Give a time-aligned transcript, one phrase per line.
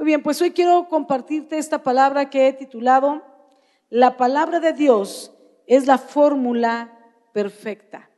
[0.00, 3.22] Muy bien, pues hoy quiero compartirte esta palabra que he titulado
[3.90, 6.98] La palabra de Dios es la fórmula
[7.34, 8.08] perfecta.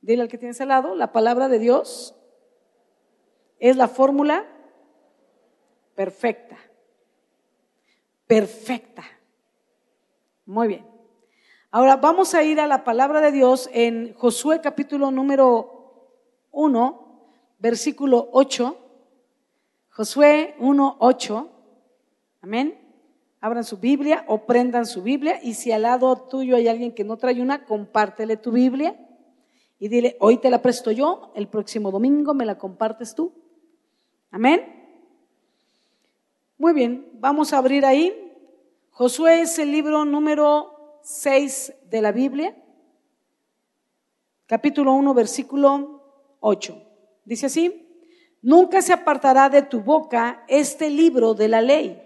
[0.00, 2.14] Dile al que tienes al lado, la palabra de Dios
[3.58, 4.46] es la fórmula
[5.94, 6.56] perfecta.
[8.26, 9.04] Perfecta.
[10.46, 10.86] Muy bien.
[11.70, 16.08] Ahora vamos a ir a la palabra de Dios en Josué capítulo número
[16.52, 18.81] 1, versículo 8.
[19.92, 21.48] Josué 1.8.
[22.40, 22.78] Amén.
[23.42, 27.04] Abran su Biblia o prendan su Biblia y si al lado tuyo hay alguien que
[27.04, 28.96] no trae una, compártele tu Biblia
[29.78, 33.34] y dile, hoy te la presto yo, el próximo domingo me la compartes tú.
[34.30, 34.64] Amén.
[36.56, 38.32] Muy bien, vamos a abrir ahí.
[38.92, 42.56] Josué es el libro número 6 de la Biblia,
[44.46, 46.82] capítulo 1, versículo 8.
[47.26, 47.81] Dice así,
[48.42, 52.02] Nunca se apartará de tu boca este libro de la ley,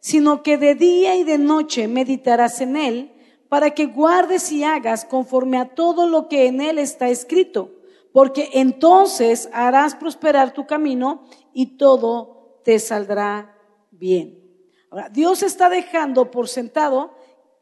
[0.00, 3.10] sino que de día y de noche meditarás en él,
[3.50, 7.70] para que guardes y hagas conforme a todo lo que en él está escrito,
[8.12, 13.56] porque entonces harás prosperar tu camino y todo te saldrá
[13.90, 14.42] bien.
[14.90, 17.14] Ahora, Dios está dejando por sentado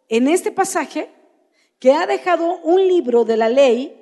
[0.08, 1.10] en este pasaje
[1.78, 4.01] que ha dejado un libro de la ley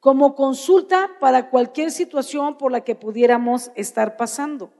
[0.00, 4.70] como consulta para cualquier situación por la que pudiéramos estar pasando.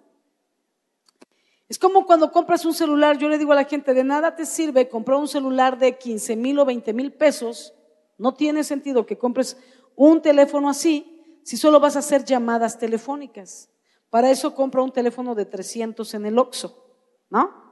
[1.69, 4.46] Es como cuando compras un celular, yo le digo a la gente, de nada te
[4.46, 7.74] sirve comprar un celular de 15 mil o 20 mil pesos,
[8.16, 9.56] no tiene sentido que compres
[9.94, 13.70] un teléfono así si solo vas a hacer llamadas telefónicas.
[14.11, 16.86] Para eso compra un teléfono de 300 en el OXO,
[17.28, 17.69] ¿no?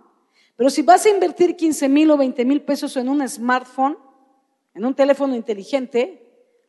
[0.56, 3.97] Pero si vas a invertir 15 mil o 20 mil pesos en un smartphone,
[4.74, 6.25] en un teléfono inteligente,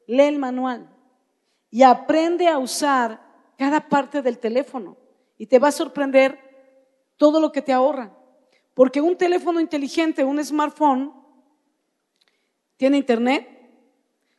[0.08, 0.90] lee el manual
[1.70, 3.22] y aprende a usar
[3.58, 4.98] cada parte del teléfono
[5.38, 6.40] y te va a sorprender
[7.18, 8.14] todo lo que te ahorra.
[8.74, 11.14] Porque un teléfono inteligente, un smartphone,
[12.78, 13.48] tiene internet,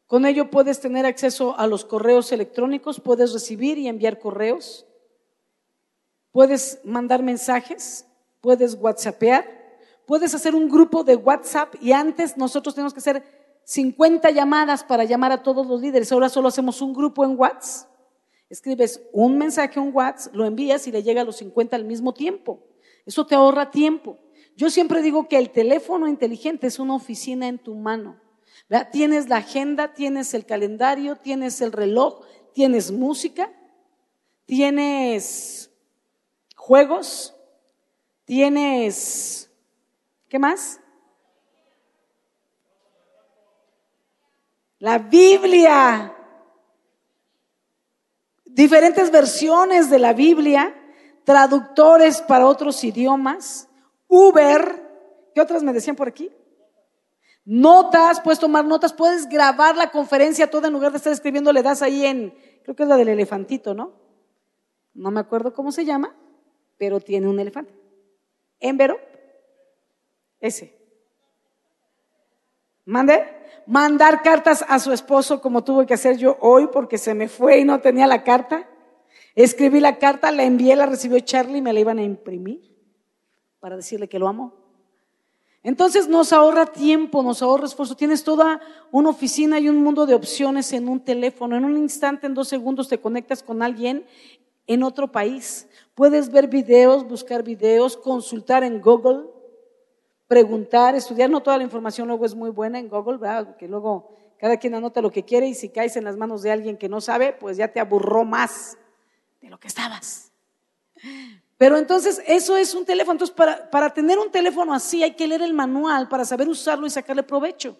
[0.06, 4.86] con ello puedes tener acceso a los correos electrónicos, puedes recibir y enviar correos,
[6.32, 8.06] puedes mandar mensajes,
[8.40, 9.44] puedes whatsappear,
[10.06, 13.22] puedes hacer un grupo de WhatsApp y antes nosotros tenemos que hacer
[13.68, 16.10] 50 llamadas para llamar a todos los líderes.
[16.10, 17.90] Ahora solo hacemos un grupo en WhatsApp.
[18.48, 22.14] Escribes un mensaje en WhatsApp, lo envías y le llega a los 50 al mismo
[22.14, 22.64] tiempo.
[23.04, 24.18] Eso te ahorra tiempo.
[24.56, 28.18] Yo siempre digo que el teléfono inteligente es una oficina en tu mano.
[28.90, 32.22] Tienes la agenda, tienes el calendario, tienes el reloj,
[32.54, 33.52] tienes música,
[34.46, 35.70] tienes
[36.56, 37.36] juegos,
[38.24, 39.50] tienes,
[40.26, 40.80] ¿qué más?
[44.78, 46.14] La Biblia,
[48.44, 50.74] diferentes versiones de la Biblia,
[51.24, 53.68] traductores para otros idiomas,
[54.06, 56.30] Uber, ¿qué otras me decían por aquí?
[57.44, 61.62] Notas, puedes tomar notas, puedes grabar la conferencia toda en lugar de estar escribiendo, le
[61.62, 63.92] das ahí en, creo que es la del elefantito, ¿no?
[64.94, 66.14] No me acuerdo cómo se llama,
[66.76, 67.74] pero tiene un elefante.
[68.60, 68.98] Envero,
[70.40, 70.77] ese.
[72.88, 73.22] ¿Mande?
[73.68, 77.58] mandar cartas a su esposo como tuve que hacer yo hoy porque se me fue
[77.58, 78.66] y no tenía la carta.
[79.34, 82.62] Escribí la carta, la envié, la recibió Charlie y me la iban a imprimir
[83.60, 84.54] para decirle que lo amo.
[85.62, 87.94] Entonces nos ahorra tiempo, nos ahorra esfuerzo.
[87.94, 88.58] Tienes toda
[88.90, 91.56] una oficina y un mundo de opciones en un teléfono.
[91.56, 94.06] En un instante, en dos segundos, te conectas con alguien
[94.66, 95.68] en otro país.
[95.94, 99.26] Puedes ver videos, buscar videos, consultar en Google
[100.28, 103.56] preguntar, estudiar, no toda la información luego es muy buena en Google, ¿verdad?
[103.56, 106.52] Que luego cada quien anota lo que quiere y si caes en las manos de
[106.52, 108.78] alguien que no sabe, pues ya te aburró más
[109.40, 110.30] de lo que estabas.
[111.56, 113.12] Pero entonces eso es un teléfono.
[113.12, 116.86] Entonces para, para tener un teléfono así hay que leer el manual para saber usarlo
[116.86, 117.76] y sacarle provecho.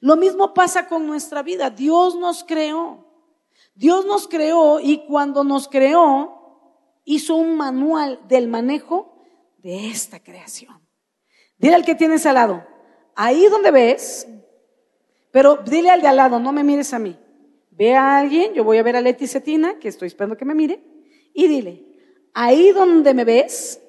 [0.00, 1.70] Lo mismo pasa con nuestra vida.
[1.70, 3.04] Dios nos creó.
[3.74, 6.36] Dios nos creó y cuando nos creó
[7.04, 9.18] hizo un manual del manejo
[9.58, 10.85] de esta creación.
[11.58, 12.66] Dile al que tienes al lado,
[13.14, 14.26] ahí donde ves,
[15.30, 17.18] pero dile al de al lado, no me mires a mí.
[17.70, 20.54] Ve a alguien, yo voy a ver a Leti Cetina, que estoy esperando que me
[20.54, 20.82] mire,
[21.34, 21.84] y dile,
[22.32, 23.80] ahí donde me ves,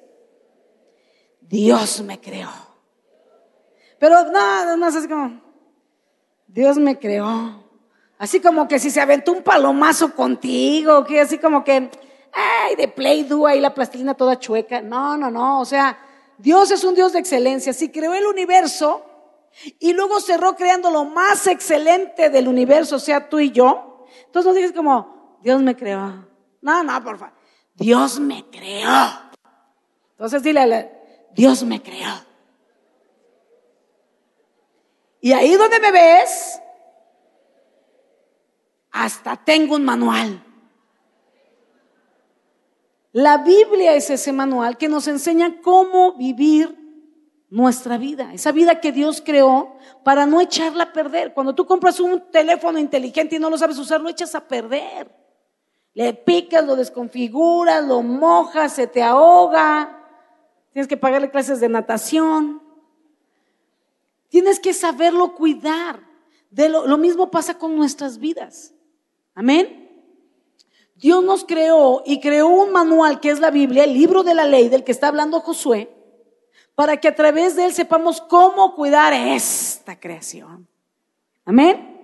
[1.40, 2.50] Dios me creó.
[3.98, 5.40] Pero no, no es así como,
[6.46, 7.64] Dios me creó.
[8.18, 11.88] Así como que si se aventó un palomazo contigo, que así como que,
[12.32, 14.82] ay, de play do ahí la plastilina toda chueca.
[14.82, 15.96] No, no, no, o sea,
[16.38, 17.72] Dios es un Dios de excelencia.
[17.72, 19.04] Si creó el universo
[19.78, 24.48] y luego cerró creando lo más excelente del universo, o sea, tú y yo, entonces
[24.48, 26.26] no dices como, Dios me creó.
[26.60, 27.34] No, no, por favor.
[27.74, 29.28] Dios me creó.
[30.12, 30.90] Entonces dile,
[31.32, 32.28] Dios me creó.
[35.20, 36.60] Y ahí donde me ves,
[38.90, 40.44] hasta tengo un manual.
[43.18, 46.78] La Biblia es ese manual que nos enseña cómo vivir
[47.50, 49.74] nuestra vida, esa vida que Dios creó
[50.04, 51.34] para no echarla a perder.
[51.34, 55.12] Cuando tú compras un teléfono inteligente y no lo sabes usar, lo echas a perder.
[55.94, 60.00] Le picas, lo desconfiguras, lo mojas, se te ahoga.
[60.72, 62.62] Tienes que pagarle clases de natación.
[64.28, 66.06] Tienes que saberlo cuidar.
[66.52, 68.72] De lo, lo mismo pasa con nuestras vidas.
[69.34, 69.87] Amén.
[70.98, 74.44] Dios nos creó y creó un manual que es la Biblia, el libro de la
[74.44, 75.88] ley del que está hablando Josué,
[76.74, 80.66] para que a través de él sepamos cómo cuidar esta creación.
[81.44, 81.96] Amén.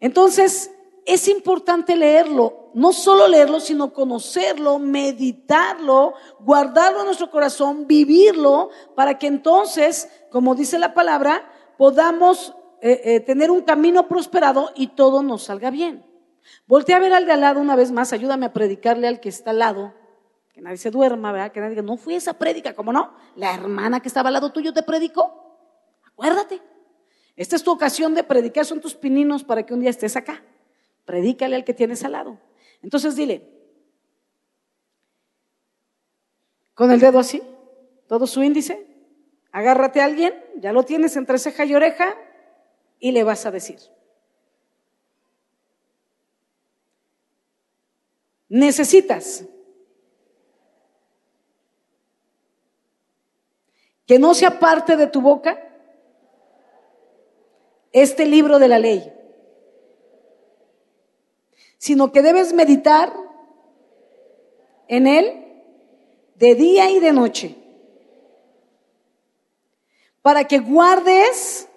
[0.00, 0.72] Entonces,
[1.06, 9.18] es importante leerlo, no solo leerlo, sino conocerlo, meditarlo, guardarlo en nuestro corazón, vivirlo, para
[9.18, 11.48] que entonces, como dice la palabra,
[11.78, 16.09] podamos eh, eh, tener un camino prosperado y todo nos salga bien.
[16.66, 19.28] Voltea a ver al de al lado una vez más, ayúdame a predicarle al que
[19.28, 19.94] está al lado,
[20.52, 21.52] que nadie se duerma, ¿verdad?
[21.52, 23.14] Que nadie diga, no fui esa prédica, ¿cómo no?
[23.36, 25.56] La hermana que estaba al lado tuyo te predicó.
[26.04, 26.60] Acuérdate.
[27.36, 30.42] Esta es tu ocasión de predicar, son tus pininos para que un día estés acá.
[31.04, 32.38] Predícale al que tienes al lado.
[32.82, 33.48] Entonces dile,
[36.74, 37.42] con el dedo así,
[38.06, 38.86] todo su índice,
[39.52, 42.16] agárrate a alguien, ya lo tienes entre ceja y oreja,
[42.98, 43.78] y le vas a decir.
[48.50, 49.44] Necesitas
[54.06, 55.56] que no sea parte de tu boca
[57.92, 59.12] este libro de la ley,
[61.78, 63.12] sino que debes meditar
[64.88, 65.62] en él
[66.34, 67.56] de día y de noche,
[70.22, 71.68] para que guardes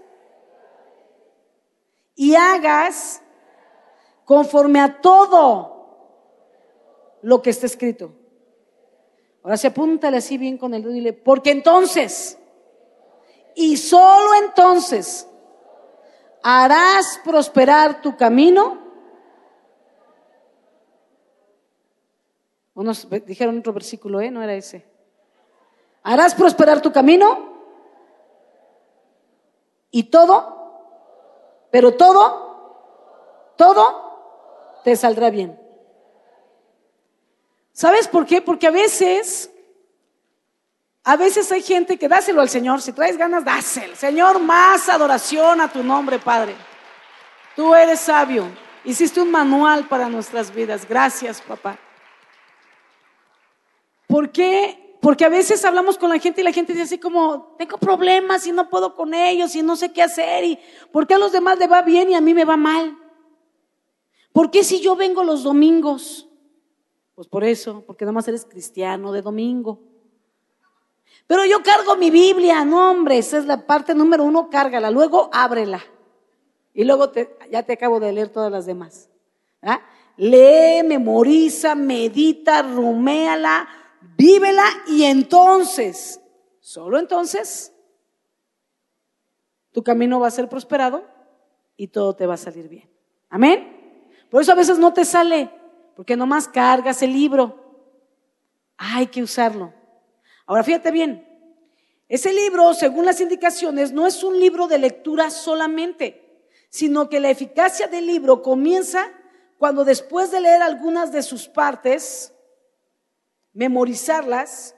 [2.16, 3.22] y hagas
[4.26, 5.73] conforme a todo
[7.24, 8.12] lo que está escrito.
[9.42, 12.38] Ahora se apúntale así bien con el dedo y dile, porque entonces,
[13.56, 15.28] y solo entonces,
[16.44, 18.82] harás prosperar tu camino.
[22.76, 24.32] Unos dijeron otro versículo, ¿eh?
[24.32, 24.86] No era ese.
[26.04, 27.54] Harás prosperar tu camino
[29.92, 35.63] y todo, pero todo, todo te saldrá bien.
[37.74, 38.40] ¿Sabes por qué?
[38.40, 39.52] Porque a veces,
[41.04, 42.82] a veces hay gente que dáselo al Señor.
[42.82, 43.96] Si traes ganas, dáselo.
[43.96, 46.56] Señor, más adoración a tu nombre, Padre.
[47.56, 48.48] Tú eres sabio.
[48.86, 50.88] Hiciste un manual para nuestras vidas.
[50.88, 51.78] Gracias, papá.
[54.06, 54.98] ¿Por qué?
[55.02, 58.46] Porque a veces hablamos con la gente y la gente dice así como, tengo problemas
[58.46, 60.44] y no puedo con ellos y no sé qué hacer.
[60.44, 60.60] ¿Y
[60.92, 62.96] por qué a los demás le va bien y a mí me va mal?
[64.32, 66.30] ¿Por qué si yo vengo los domingos?
[67.16, 69.80] Pues por eso, porque nada más eres cristiano de domingo.
[71.28, 75.30] Pero yo cargo mi Biblia, no hombre, esa es la parte número uno, cárgala, luego
[75.32, 75.82] ábrela.
[76.74, 77.12] Y luego
[77.52, 79.10] ya te acabo de leer todas las demás.
[79.62, 79.82] ¿Ah?
[80.18, 83.68] Lee, memoriza, medita, ruméala,
[84.18, 86.20] vívela y entonces,
[86.60, 87.72] solo entonces,
[89.72, 91.04] tu camino va a ser prosperado
[91.78, 92.90] y todo te va a salir bien.
[93.30, 94.02] Amén.
[94.30, 95.52] Por eso a veces no te sale,
[95.96, 97.60] porque nomás cargas el libro.
[98.78, 99.74] Hay que usarlo.
[100.46, 101.28] Ahora fíjate bien,
[102.08, 107.30] ese libro, según las indicaciones, no es un libro de lectura solamente, sino que la
[107.30, 109.12] eficacia del libro comienza
[109.58, 112.34] cuando después de leer algunas de sus partes,
[113.54, 114.76] memorizarlas,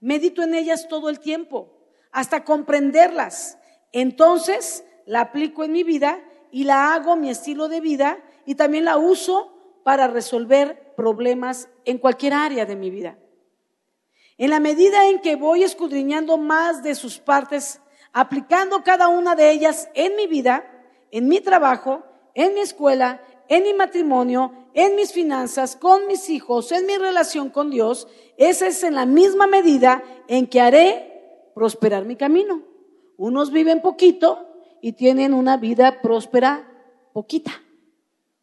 [0.00, 1.72] medito en ellas todo el tiempo,
[2.10, 3.58] hasta comprenderlas.
[3.92, 8.84] Entonces la aplico en mi vida y la hago mi estilo de vida y también
[8.84, 9.51] la uso
[9.84, 13.18] para resolver problemas en cualquier área de mi vida.
[14.38, 17.80] En la medida en que voy escudriñando más de sus partes,
[18.12, 20.64] aplicando cada una de ellas en mi vida,
[21.10, 22.02] en mi trabajo,
[22.34, 27.50] en mi escuela, en mi matrimonio, en mis finanzas, con mis hijos, en mi relación
[27.50, 32.62] con Dios, esa es en la misma medida en que haré prosperar mi camino.
[33.16, 34.48] Unos viven poquito
[34.80, 36.68] y tienen una vida próspera
[37.12, 37.52] poquita,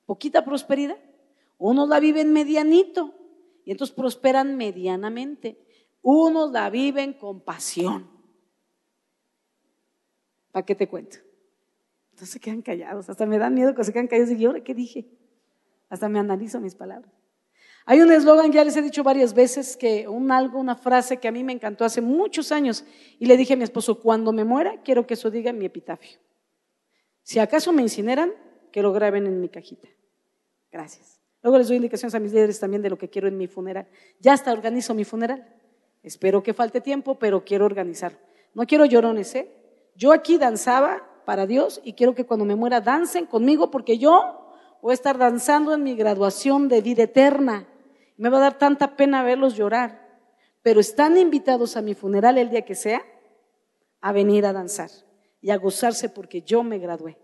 [0.05, 0.98] poquita prosperidad.
[1.59, 3.13] Unos la viven medianito
[3.65, 5.59] y entonces prosperan medianamente.
[6.01, 8.09] Unos la viven con pasión.
[10.51, 11.17] ¿Para qué te cuento?
[12.11, 13.09] Entonces se quedan callados.
[13.09, 14.31] Hasta me da miedo que se quedan callados.
[14.31, 15.05] Y ¿ahora qué dije?
[15.89, 17.11] Hasta me analizo mis palabras.
[17.85, 21.27] Hay un eslogan, ya les he dicho varias veces, que un algo, una frase que
[21.27, 22.85] a mí me encantó hace muchos años
[23.17, 26.19] y le dije a mi esposo, cuando me muera, quiero que eso diga mi epitafio.
[27.23, 28.31] Si acaso me incineran,
[28.71, 29.89] que lo graben en mi cajita.
[30.71, 31.18] Gracias.
[31.41, 33.88] Luego les doy indicaciones a mis líderes también de lo que quiero en mi funeral.
[34.19, 35.48] Ya hasta organizo mi funeral.
[36.03, 38.19] Espero que falte tiempo, pero quiero organizarlo.
[38.53, 39.51] No quiero llorones, ¿eh?
[39.96, 44.51] Yo aquí danzaba para Dios y quiero que cuando me muera dancen conmigo porque yo
[44.81, 47.67] voy a estar danzando en mi graduación de vida eterna.
[48.17, 50.08] Me va a dar tanta pena verlos llorar.
[50.62, 53.01] Pero están invitados a mi funeral el día que sea
[54.01, 54.89] a venir a danzar
[55.41, 57.17] y a gozarse porque yo me gradué.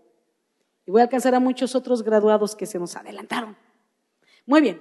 [0.86, 3.56] Y voy a alcanzar a muchos otros graduados que se nos adelantaron.
[4.46, 4.80] Muy bien.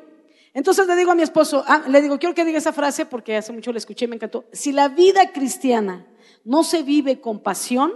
[0.54, 3.36] Entonces le digo a mi esposo, ah, le digo, quiero que diga esa frase porque
[3.36, 4.46] hace mucho la escuché y me encantó.
[4.54, 6.08] Si la vida cristiana
[6.46, 7.92] no se vive con pasión,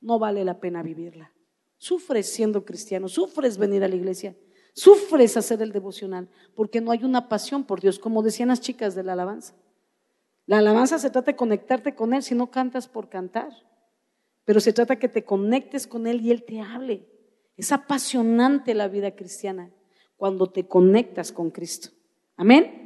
[0.00, 1.32] no vale la pena vivirla.
[1.76, 4.36] Sufres siendo cristiano, sufres venir a la iglesia,
[4.72, 8.94] sufres hacer el devocional, porque no hay una pasión por Dios, como decían las chicas
[8.94, 9.54] de la alabanza.
[10.46, 13.50] La alabanza se trata de conectarte con Él, si no cantas por cantar,
[14.44, 17.08] pero se trata que te conectes con Él y Él te hable.
[17.56, 19.72] Es apasionante la vida cristiana
[20.16, 21.90] cuando te conectas con Cristo.
[22.36, 22.84] Amén.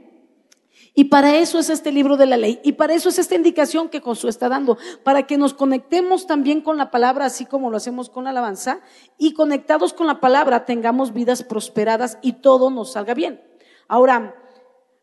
[0.95, 2.61] Y para eso es este libro de la ley.
[2.65, 4.79] Y para eso es esta indicación que Josué está dando.
[5.05, 8.81] Para que nos conectemos también con la palabra, así como lo hacemos con la alabanza.
[9.17, 13.41] Y conectados con la palabra tengamos vidas prosperadas y todo nos salga bien.
[13.87, 14.35] Ahora,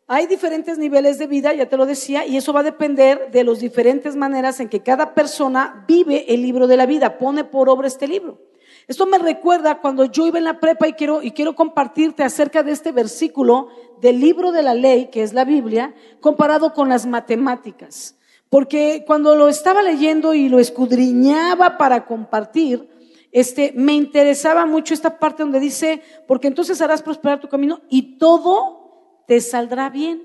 [0.08, 3.44] hay diferentes niveles de vida, ya te lo decía, y eso va a depender de
[3.44, 7.70] las diferentes maneras en que cada persona vive el libro de la vida, pone por
[7.70, 8.40] obra este libro.
[8.88, 12.62] Esto me recuerda cuando yo iba en la prepa y quiero, y quiero compartirte acerca
[12.62, 17.06] de este versículo del libro de la ley, que es la Biblia, comparado con las
[17.06, 18.16] matemáticas.
[18.50, 22.88] Porque cuando lo estaba leyendo y lo escudriñaba para compartir,
[23.32, 28.18] este, me interesaba mucho esta parte donde dice, porque entonces harás prosperar tu camino y
[28.18, 30.24] todo te saldrá bien.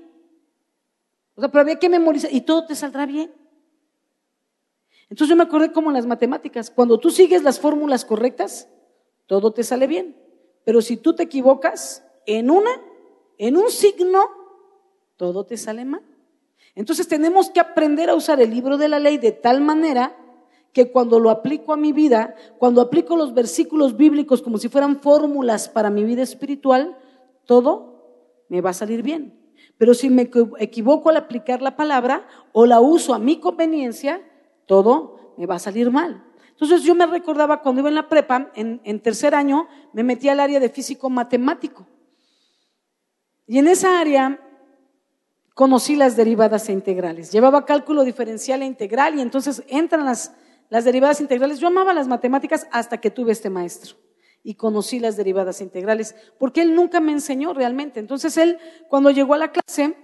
[1.35, 3.40] O sea, pero había que memorizar y todo te saldrá bien.
[5.11, 8.69] Entonces yo me acordé como en las matemáticas, cuando tú sigues las fórmulas correctas,
[9.25, 10.15] todo te sale bien.
[10.63, 12.71] Pero si tú te equivocas en una,
[13.37, 14.29] en un signo,
[15.17, 16.01] todo te sale mal.
[16.75, 20.15] Entonces tenemos que aprender a usar el libro de la ley de tal manera
[20.71, 25.01] que cuando lo aplico a mi vida, cuando aplico los versículos bíblicos como si fueran
[25.01, 26.97] fórmulas para mi vida espiritual,
[27.43, 29.37] todo me va a salir bien.
[29.77, 34.21] Pero si me equivoco al aplicar la palabra o la uso a mi conveniencia,
[34.71, 36.23] todo me va a salir mal.
[36.51, 40.39] Entonces yo me recordaba cuando iba en la prepa, en, tercer año, me metí al
[40.39, 41.85] área de físico matemático.
[43.47, 44.39] Y en esa área
[45.55, 47.33] conocí las derivadas e integrales.
[47.33, 50.31] Llevaba cálculo diferencial e integral y entonces entran las,
[50.69, 51.59] las derivadas integrales.
[51.59, 53.97] Yo amaba las matemáticas hasta que tuve este maestro
[54.41, 57.99] y conocí las derivadas e integrales, porque él nunca me enseñó realmente.
[57.99, 59.97] Entonces él, cuando llegó a la clase,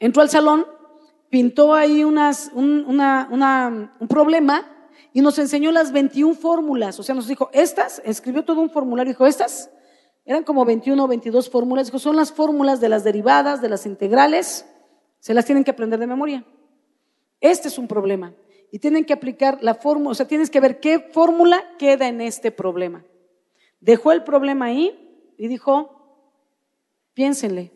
[0.00, 0.77] entró al salón
[1.30, 4.66] pintó ahí unas, un, un problema
[5.12, 6.98] y nos enseñó las 21 fórmulas.
[6.98, 9.70] O sea, nos dijo, estas, escribió todo un formulario, dijo, estas
[10.24, 11.86] eran como 21 o 22 fórmulas.
[11.86, 14.66] Dijo, son las fórmulas de las derivadas, de las integrales,
[15.20, 16.44] se las tienen que aprender de memoria.
[17.40, 18.34] Este es un problema.
[18.70, 22.20] Y tienen que aplicar la fórmula, o sea, tienes que ver qué fórmula queda en
[22.20, 23.04] este problema.
[23.80, 26.26] Dejó el problema ahí y dijo,
[27.14, 27.72] piénsenle,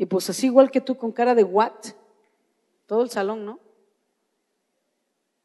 [0.00, 1.74] Y pues así igual que tú con cara de what,
[2.86, 3.60] todo el salón, ¿no?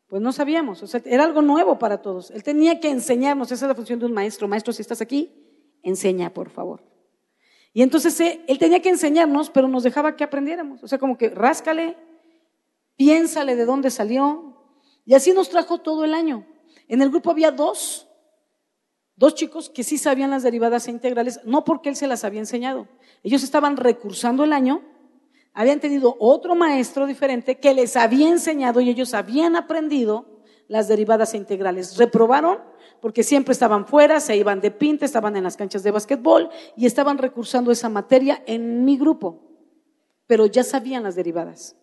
[0.07, 2.31] Pues no sabíamos, o sea, era algo nuevo para todos.
[2.31, 4.47] Él tenía que enseñarnos, esa es la función de un maestro.
[4.47, 5.29] Maestro, si estás aquí,
[5.83, 6.81] enseña, por favor.
[7.73, 10.81] Y entonces eh, él tenía que enseñarnos, pero nos dejaba que aprendiéramos.
[10.81, 11.97] O sea, como que ráscale,
[12.95, 14.55] piénsale de dónde salió.
[15.03, 16.47] Y así nos trajo todo el año.
[16.87, 18.04] En el grupo había dos
[19.17, 22.87] Dos chicos que sí sabían las derivadas integrales, no porque él se las había enseñado.
[23.23, 24.81] Ellos estaban recursando el año,
[25.53, 30.25] habían tenido otro maestro diferente que les había enseñado y ellos habían aprendido
[30.67, 31.95] las derivadas integrales.
[31.95, 32.59] Reprobaron
[33.01, 36.85] porque siempre estaban fuera, se iban de pinta, estaban en las canchas de básquetbol y
[36.85, 39.41] estaban recursando esa materia en mi grupo,
[40.27, 41.77] pero ya sabían las derivadas.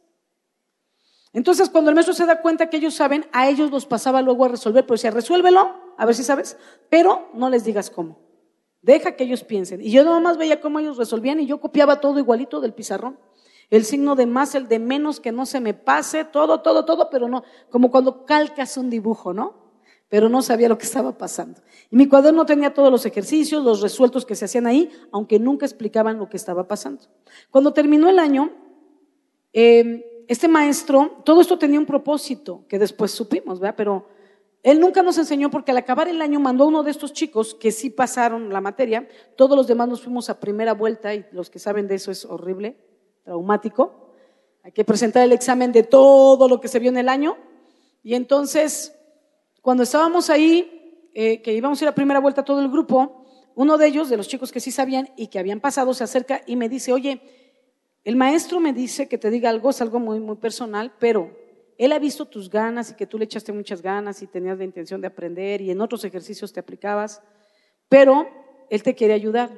[1.32, 4.44] Entonces, cuando el maestro se da cuenta que ellos saben, a ellos los pasaba luego
[4.44, 6.56] a resolver, pero decía, resuélvelo, a ver si sabes,
[6.88, 8.18] pero no les digas cómo.
[8.82, 9.80] Deja que ellos piensen.
[9.80, 13.16] Y yo nada más veía cómo ellos resolvían y yo copiaba todo igualito del pizarrón.
[13.70, 17.08] El signo de más, el de menos, que no se me pase, todo, todo, todo,
[17.08, 19.54] pero no, como cuando calcas un dibujo, ¿no?
[20.08, 21.62] Pero no sabía lo que estaba pasando.
[21.90, 25.64] Y mi cuaderno tenía todos los ejercicios, los resueltos que se hacían ahí, aunque nunca
[25.64, 27.04] explicaban lo que estaba pasando.
[27.50, 28.52] Cuando terminó el año,
[29.54, 33.75] eh, este maestro, todo esto tenía un propósito que después supimos, ¿verdad?
[33.76, 34.08] Pero
[34.62, 37.54] él nunca nos enseñó porque al acabar el año mandó a uno de estos chicos
[37.54, 41.50] que sí pasaron la materia, todos los demás nos fuimos a primera vuelta y los
[41.50, 42.76] que saben de eso es horrible,
[43.25, 44.12] traumático.
[44.62, 47.37] Hay que presentar el examen de todo lo que se vio en el año.
[48.04, 48.97] Y entonces,
[49.61, 53.25] cuando estábamos ahí, eh, que íbamos a ir a primera vuelta todo el grupo,
[53.57, 56.42] uno de ellos, de los chicos que sí sabían y que habían pasado, se acerca
[56.47, 57.21] y me dice, oye,
[58.04, 61.41] el maestro me dice que te diga algo, es algo muy, muy personal, pero
[61.84, 64.62] él ha visto tus ganas y que tú le echaste muchas ganas y tenías la
[64.62, 67.20] intención de aprender y en otros ejercicios te aplicabas,
[67.88, 68.28] pero
[68.70, 69.50] Él te quiere ayudar.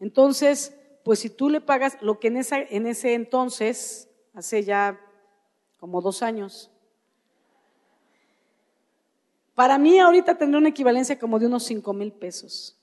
[0.00, 0.74] Entonces,
[1.04, 2.36] pues si tú le pagas lo que en,
[2.86, 4.98] ese entonces, hace ya
[5.78, 6.72] como dos años,
[9.54, 12.76] para mí ahorita tendría una equivalencia como de unos cinco mil pesos.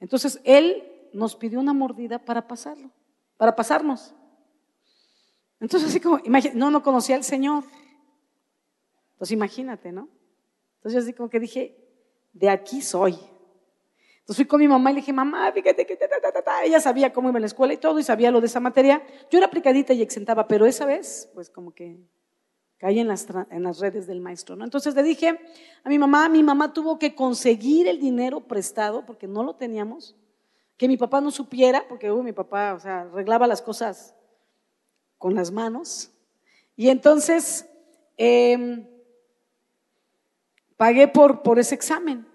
[0.00, 0.84] Entonces, Él
[1.14, 2.90] nos pidió una mordida para pasarlo,
[3.38, 4.14] para pasarnos.
[5.60, 6.18] Entonces, así como,
[6.52, 7.64] no, no conocía al Señor.
[9.14, 10.08] Entonces imagínate, ¿no?
[10.76, 11.76] Entonces yo así como que dije,
[12.32, 13.18] de aquí soy.
[14.24, 15.98] Entonces fui con mi mamá y le dije, mamá, fíjate que
[16.64, 19.02] ella sabía cómo iba a la escuela y todo y sabía lo de esa materia.
[19.30, 21.98] Yo era aplicadita y exentaba, pero esa vez, pues como que
[22.78, 24.64] caí en las, en las redes del maestro, ¿no?
[24.64, 25.38] Entonces le dije
[25.82, 30.16] a mi mamá, mi mamá tuvo que conseguir el dinero prestado porque no lo teníamos,
[30.76, 34.14] que mi papá no supiera, porque mi papá, o sea, arreglaba las cosas
[35.18, 36.10] con las manos.
[36.76, 37.66] Y entonces,
[38.16, 38.86] eh,
[40.84, 42.26] pagué por, por ese examen.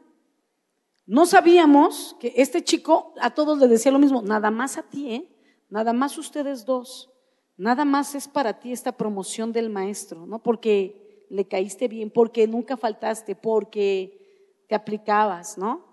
[1.05, 5.13] No sabíamos que este chico a todos le decía lo mismo, nada más a ti,
[5.13, 5.29] ¿eh?
[5.69, 7.11] nada más ustedes dos,
[7.57, 10.41] nada más es para ti esta promoción del maestro, ¿no?
[10.41, 15.85] Porque le caíste bien, porque nunca faltaste, porque te aplicabas, ¿no?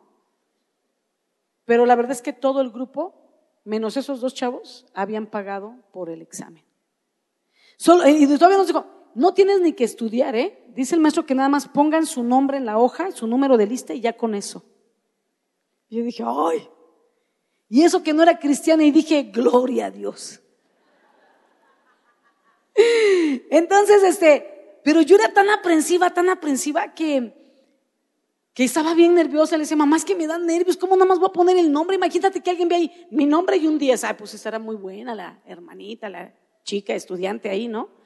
[1.67, 3.13] Pero la verdad es que todo el grupo,
[3.65, 6.65] menos esos dos chavos, habían pagado por el examen.
[7.77, 10.63] Solo, y todavía nos dijo, no tienes ni que estudiar, ¿eh?
[10.75, 13.67] Dice el maestro que nada más pongan su nombre en la hoja, su número de
[13.67, 14.63] lista y ya con eso.
[15.89, 16.69] Y yo dije, ¡ay!
[17.71, 20.43] Y eso que no era cristiana y dije, gloria a Dios.
[23.51, 27.33] Entonces, este, pero yo era tan aprensiva, tan aprensiva que,
[28.53, 29.57] que estaba bien nerviosa.
[29.57, 31.73] Le decía, mamá, es que me dan nervios, ¿cómo nada más voy a poner el
[31.73, 31.97] nombre?
[31.97, 35.15] Imagínate que alguien ve ahí mi nombre y un día, ay, pues estará muy buena
[35.15, 37.97] la hermanita, la chica estudiante ahí, ¿no?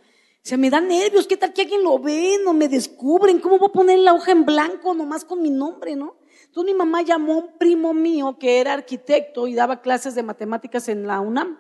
[0.43, 3.41] Se me da nervios, ¿qué tal que alguien lo ve, no me descubren?
[3.41, 6.17] ¿Cómo voy a poner la hoja en blanco nomás con mi nombre, no?
[6.47, 10.23] Entonces mi mamá llamó a un primo mío que era arquitecto y daba clases de
[10.23, 11.59] matemáticas en la UNAM.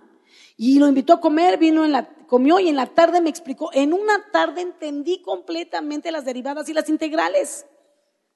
[0.56, 3.70] Y lo invitó a comer, vino en la, comió y en la tarde me explicó.
[3.72, 7.66] En una tarde entendí completamente las derivadas y las integrales.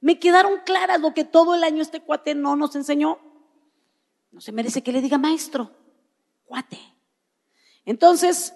[0.01, 3.19] Me quedaron claras lo que todo el año este cuate no nos enseñó.
[4.31, 5.71] No se merece que le diga maestro,
[6.45, 6.79] cuate.
[7.85, 8.55] Entonces,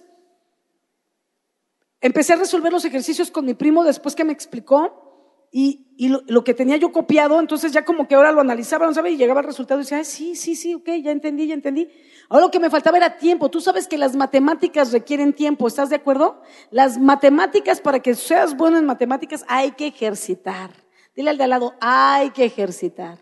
[2.01, 5.09] Empecé a resolver los ejercicios con mi primo después que me explicó
[5.51, 9.15] y, lo, que tenía yo copiado, entonces ya como que ahora lo analizaba, ¿no sabes?
[9.15, 11.89] Y llegaba el resultado y decía, sí, sí, sí, ok, ya entendí, ya entendí.
[12.29, 13.51] Ahora lo que me faltaba era tiempo.
[13.51, 16.43] Tú sabes que las matemáticas requieren tiempo, ¿estás de acuerdo?
[16.71, 20.71] Las matemáticas, para que seas bueno en matemáticas, hay que ejercitar.
[21.17, 23.19] Dile al de al lado, hay que ejercitar.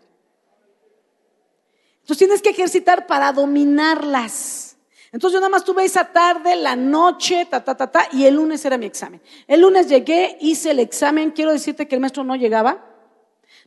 [2.01, 4.66] Entonces tienes que ejercitar para dominarlas.
[5.11, 8.35] Entonces yo nada más tuve esa tarde, la noche, ta, ta, ta, ta, y el
[8.35, 9.21] lunes era mi examen.
[9.47, 12.83] El lunes llegué, hice el examen, quiero decirte que el maestro no llegaba.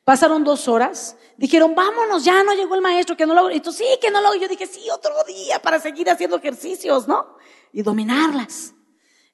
[0.04, 3.50] Pasaron dos horas, dijeron, vámonos, ya no llegó el maestro, que no lo.
[3.50, 4.36] Y tú, sí, que no lo hago.
[4.36, 7.36] Yo dije, sí, otro día para seguir haciendo ejercicios, ¿no?
[7.72, 8.74] Y dominarlas.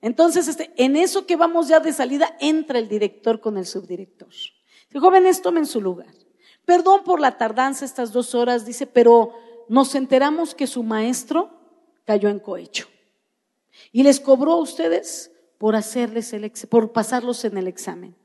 [0.00, 4.28] Entonces, este, en eso que vamos ya de salida, entra el director con el subdirector.
[4.28, 6.12] Dice, jóvenes, tomen su lugar.
[6.64, 9.32] Perdón por la tardanza estas dos horas, dice, pero
[9.68, 11.55] nos enteramos que su maestro
[12.06, 12.88] cayó en cohecho.
[13.92, 18.16] Y les cobró a ustedes por hacerles el por pasarlos en el examen.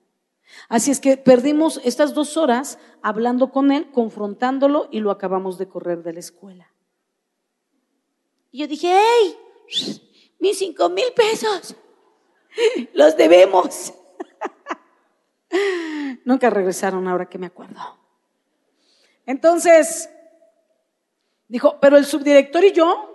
[0.69, 5.67] Así es que perdimos estas dos horas hablando con él, confrontándolo y lo acabamos de
[5.67, 6.71] correr de la escuela.
[8.51, 9.37] Y yo dije, ¡hey!
[10.39, 11.75] Mis cinco mil pesos,
[12.93, 13.93] los debemos.
[16.25, 17.79] Nunca regresaron ahora que me acuerdo.
[19.25, 20.09] Entonces,
[21.47, 23.10] dijo, pero el subdirector y yo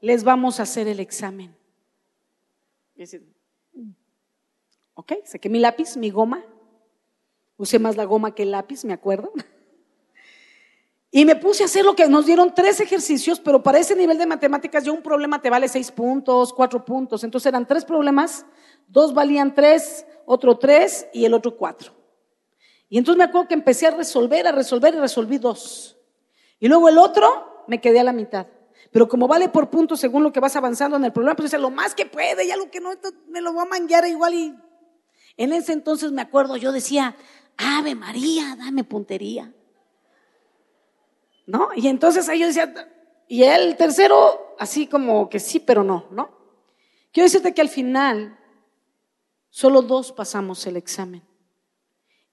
[0.00, 1.54] les vamos a hacer el examen.
[4.94, 6.44] ok, saqué mi lápiz, mi goma.
[7.56, 9.32] Usé más la goma que el lápiz, me acuerdo.
[11.10, 14.18] Y me puse a hacer lo que nos dieron tres ejercicios, pero para ese nivel
[14.18, 17.24] de matemáticas ya un problema te vale seis puntos, cuatro puntos.
[17.24, 18.44] Entonces eran tres problemas,
[18.88, 21.92] dos valían tres, otro tres y el otro cuatro.
[22.88, 25.96] Y entonces me acuerdo que empecé a resolver, a resolver y resolví dos.
[26.58, 28.46] Y luego el otro me quedé a la mitad.
[28.90, 31.60] Pero como vale por puntos según lo que vas avanzando en el problema, pues es
[31.60, 32.90] lo más que puede, ya lo que no,
[33.28, 34.34] me lo va a manguear igual.
[34.34, 34.54] Y
[35.36, 37.16] en ese entonces me acuerdo, yo decía,
[37.56, 39.52] Ave María, dame puntería.
[41.46, 41.68] ¿No?
[41.76, 42.72] Y entonces ahí yo decía,
[43.28, 46.30] y el tercero, así como que sí, pero no, ¿no?
[47.12, 48.38] Quiero decirte que al final
[49.50, 51.22] solo dos pasamos el examen.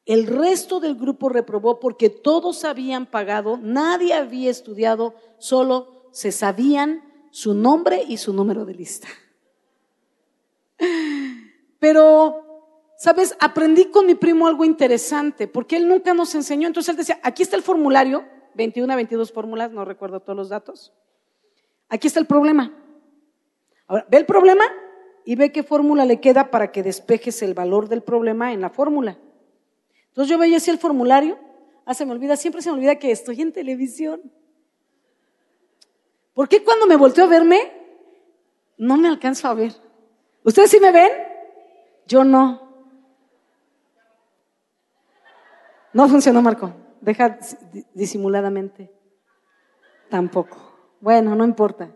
[0.05, 7.03] El resto del grupo reprobó porque todos habían pagado, nadie había estudiado, solo se sabían
[7.31, 9.07] su nombre y su número de lista.
[11.79, 13.35] Pero, ¿sabes?
[13.39, 16.67] Aprendí con mi primo algo interesante, porque él nunca nos enseñó.
[16.67, 20.49] Entonces él decía, aquí está el formulario, 21 a 22 fórmulas, no recuerdo todos los
[20.49, 20.93] datos.
[21.89, 22.71] Aquí está el problema.
[23.87, 24.63] Ahora, ve el problema
[25.25, 28.69] y ve qué fórmula le queda para que despejes el valor del problema en la
[28.69, 29.17] fórmula.
[30.09, 31.39] Entonces yo veía así el formulario,
[31.85, 34.21] ah, se me olvida, siempre se me olvida que estoy en televisión.
[36.33, 37.71] ¿Por qué cuando me volteo a verme,
[38.77, 39.73] no me alcanzo a ver?
[40.43, 41.11] ¿Ustedes sí me ven?
[42.07, 42.61] Yo no.
[45.93, 46.73] No funcionó, Marco.
[47.01, 47.37] Deja
[47.93, 48.91] disimuladamente.
[50.09, 50.57] Tampoco.
[50.99, 51.91] Bueno, no importa.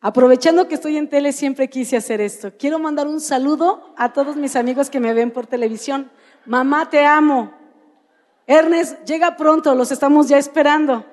[0.00, 2.52] Aprovechando que estoy en tele, siempre quise hacer esto.
[2.58, 6.10] Quiero mandar un saludo a todos mis amigos que me ven por televisión.
[6.44, 7.52] Mamá, te amo.
[8.48, 11.06] Ernest, llega pronto, los estamos ya esperando.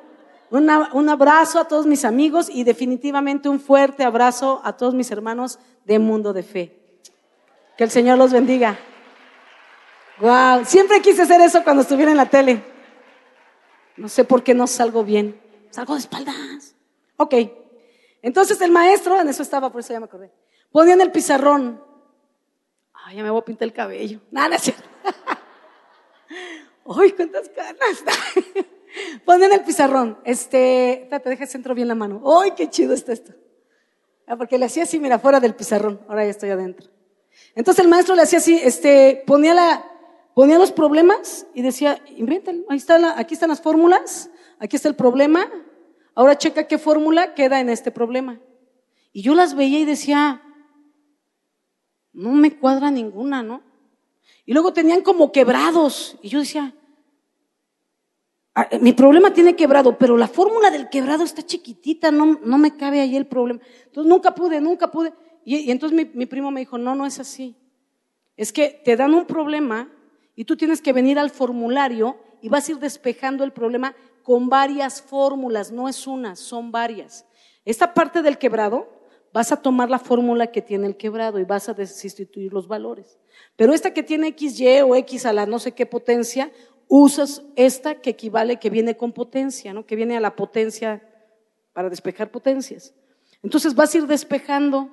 [0.52, 5.60] Un abrazo a todos mis amigos y definitivamente un fuerte abrazo a todos mis hermanos
[5.86, 6.76] de Mundo de Fe.
[7.78, 8.78] Que el Señor los bendiga.
[10.20, 12.64] Wow, siempre quise hacer eso cuando estuviera en la tele.
[13.96, 15.40] No sé por qué no salgo bien.
[15.70, 16.76] Salgo de espaldas.
[17.18, 17.36] Ok.
[18.22, 20.32] Entonces el maestro, en eso estaba, por eso ya me acordé.
[20.72, 21.90] Ponía en el pizarrón
[23.06, 24.20] Ay, ya me voy a pintar el cabello.
[24.32, 24.74] Nada, no
[26.96, 28.04] Uy, cuántas ganas.
[29.26, 30.20] Pon en el pizarrón.
[30.24, 32.22] Este, te deja centro bien la mano.
[32.24, 33.34] Uy, qué chido está esto.
[34.28, 36.02] Ah, porque le hacía así, mira, fuera del pizarrón.
[36.08, 36.90] Ahora ya estoy adentro.
[37.56, 39.86] Entonces el maestro le hacía así, este, ponía la,
[40.36, 42.66] ponía los problemas y decía, invéntalo.
[43.16, 44.30] Aquí están las fórmulas.
[44.60, 45.50] Aquí está el problema.
[46.16, 48.40] Ahora checa qué fórmula queda en este problema.
[49.12, 50.44] Y yo las veía y decía,
[52.14, 53.64] no me cuadra ninguna, ¿no?
[54.46, 56.18] Y luego tenían como quebrados.
[56.22, 56.76] Y yo decía,
[58.82, 63.02] mi problema tiene quebrado, pero la fórmula del quebrado está chiquitita, no, no me cabe
[63.02, 63.62] ahí el problema.
[63.86, 65.14] Entonces nunca pude, nunca pude.
[65.46, 67.56] Y, entonces mi, mi primo me dijo, no, no es así.
[68.36, 69.92] Es que te dan un problema
[70.36, 74.50] y tú tienes que venir al formulario y vas a ir despejando el problema con
[74.50, 77.26] varias fórmulas, no es una, son varias.
[77.66, 78.88] Esta parte del quebrado
[79.34, 83.20] vas a tomar la fórmula que tiene el quebrado y vas a sustituir los valores.
[83.56, 86.52] Pero esta que tiene XY o X a la no sé qué potencia,
[86.90, 89.86] usas esta que equivale, que viene con potencia, ¿no?
[89.86, 91.02] que viene a la potencia
[91.72, 92.94] para despejar potencias.
[93.42, 94.90] Entonces vas a ir despejando,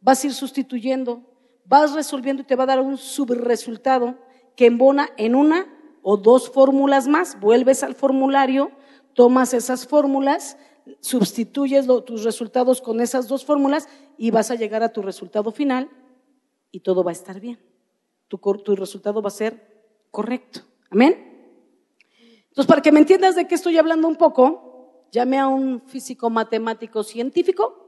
[0.00, 1.22] vas a ir sustituyendo,
[1.64, 4.18] vas resolviendo y te va a dar un subresultado
[4.54, 5.66] que embona en una
[6.02, 7.40] o dos fórmulas más.
[7.40, 8.70] Vuelves al formulario,
[9.14, 10.58] tomas esas fórmulas
[11.00, 15.90] sustituyes tus resultados con esas dos fórmulas y vas a llegar a tu resultado final
[16.70, 17.58] y todo va a estar bien.
[18.28, 20.60] Tu, tu resultado va a ser correcto.
[20.90, 21.27] Amén.
[22.58, 26.28] Entonces, para que me entiendas de qué estoy hablando un poco, llame a un físico
[26.28, 27.86] matemático científico,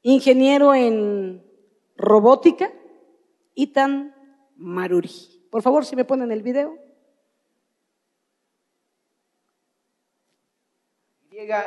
[0.00, 1.44] ingeniero en
[1.94, 2.72] robótica,
[3.52, 4.16] Itan
[4.56, 5.10] Maruri.
[5.50, 6.78] Por favor, si me ponen el video.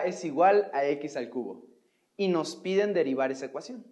[0.03, 1.63] es igual a x al cubo
[2.15, 3.85] y nos piden derivar esa ecuación.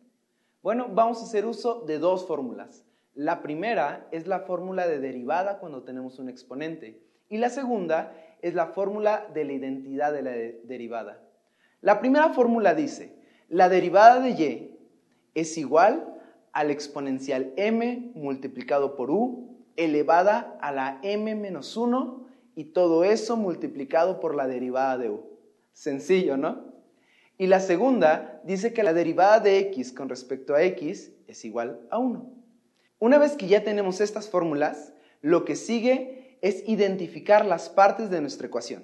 [0.64, 2.84] Bueno, vamos a hacer uso de dos fórmulas.
[3.14, 8.54] La primera es la fórmula de derivada cuando tenemos un exponente y la segunda es
[8.54, 10.32] la fórmula de la identidad de la
[10.64, 11.22] derivada.
[11.82, 13.16] La primera fórmula dice,
[13.50, 14.78] la derivada de y
[15.34, 16.14] es igual
[16.52, 23.36] al exponencial m multiplicado por u elevada a la m menos 1 y todo eso
[23.36, 25.26] multiplicado por la derivada de u.
[25.74, 26.74] Sencillo, ¿no?
[27.38, 31.82] Y la segunda dice que la derivada de x con respecto a x es igual
[31.90, 32.32] a 1.
[33.00, 36.15] Una vez que ya tenemos estas fórmulas, lo que sigue
[36.46, 38.84] es identificar las partes de nuestra ecuación.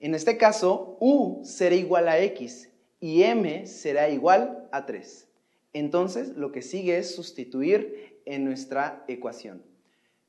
[0.00, 5.28] En este caso, u será igual a x y m será igual a 3.
[5.74, 9.62] Entonces, lo que sigue es sustituir en nuestra ecuación.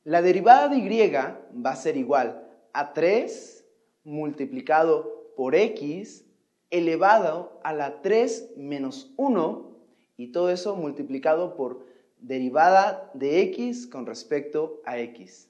[0.04, 3.64] La derivada de y va a ser igual a 3
[4.04, 6.26] multiplicado por x
[6.72, 9.78] elevado a la 3 menos 1
[10.18, 11.86] y todo eso multiplicado por
[12.20, 15.47] derivada de x con respecto a x.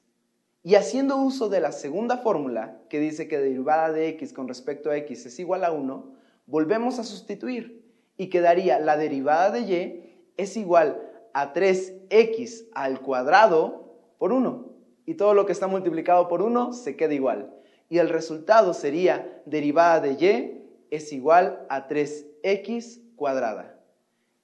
[0.67, 4.89] Y haciendo uso de la segunda fórmula, que dice que derivada de x con respecto
[4.89, 6.11] a x es igual a 1,
[6.45, 7.85] volvemos a sustituir
[8.17, 11.01] y quedaría la derivada de y es igual
[11.33, 14.65] a 3x al cuadrado por 1.
[15.05, 17.49] y todo lo que está multiplicado por 1 se queda igual.
[17.87, 23.79] Y el resultado sería derivada de y es igual a 3x cuadrada.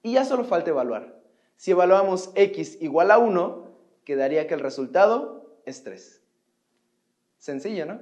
[0.02, 1.20] Y ya solo falta evaluar.
[1.58, 3.68] Si evaluamos x igual a 1,
[4.06, 6.22] quedaría que el resultado es 3.
[7.38, 8.02] Sencillo, ¿no?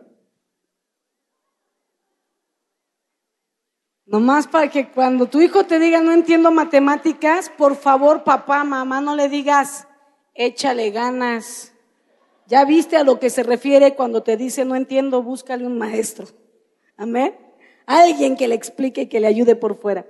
[4.05, 8.99] Nomás para que cuando tu hijo te diga no entiendo matemáticas, por favor, papá, mamá,
[8.99, 9.87] no le digas
[10.33, 11.73] échale ganas.
[12.47, 16.27] Ya viste a lo que se refiere cuando te dice no entiendo, búscale un maestro.
[16.97, 17.35] Amén.
[17.85, 20.05] Alguien que le explique y que le ayude por fuera.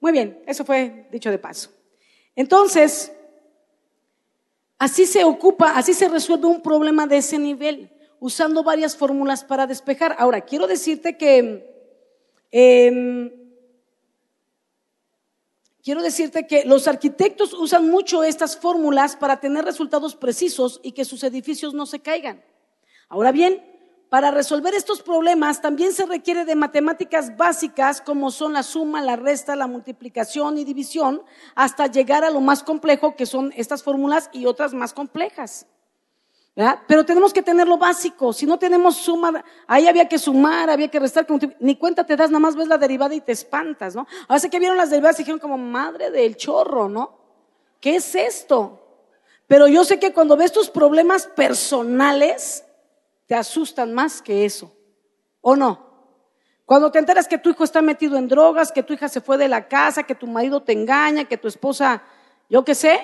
[0.00, 1.70] Muy bien, eso fue dicho de paso.
[2.36, 3.12] Entonces,
[4.78, 9.66] así se ocupa, así se resuelve un problema de ese nivel, usando varias fórmulas para
[9.66, 10.16] despejar.
[10.18, 11.64] Ahora, quiero decirte que
[12.50, 13.32] em,
[15.82, 21.04] quiero decirte que los arquitectos usan mucho estas fórmulas para tener resultados precisos y que
[21.04, 22.44] sus edificios no se caigan.
[23.08, 23.62] Ahora bien,
[24.10, 29.16] para resolver estos problemas también se requiere de matemáticas básicas como son la suma, la
[29.16, 31.22] resta, la multiplicación y división,
[31.54, 35.66] hasta llegar a lo más complejo que son estas fórmulas y otras más complejas.
[36.88, 38.32] Pero tenemos que tener lo básico.
[38.32, 41.24] Si no tenemos suma, ahí había que sumar, había que restar,
[41.60, 44.08] ni cuenta te das, nada más ves la derivada y te espantas, ¿no?
[44.26, 47.16] Ahora sé que vieron las derivadas y dijeron como, madre del chorro, ¿no?
[47.80, 48.82] ¿Qué es esto?
[49.46, 52.64] Pero yo sé que cuando ves tus problemas personales,
[53.28, 54.74] te asustan más que eso.
[55.40, 55.86] ¿O no?
[56.64, 59.38] Cuando te enteras que tu hijo está metido en drogas, que tu hija se fue
[59.38, 62.02] de la casa, que tu marido te engaña, que tu esposa,
[62.48, 62.98] yo qué sé,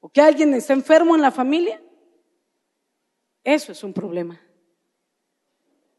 [0.00, 1.82] o que alguien está enfermo en la familia,
[3.42, 4.40] eso es un problema.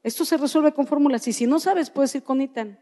[0.03, 2.79] Esto se resuelve con fórmulas y si no sabes puedes ir con ITAN.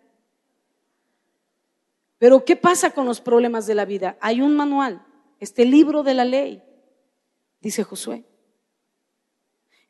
[2.18, 4.18] Pero ¿qué pasa con los problemas de la vida?
[4.20, 5.06] Hay un manual,
[5.40, 6.62] este libro de la ley,
[7.62, 8.26] dice Josué.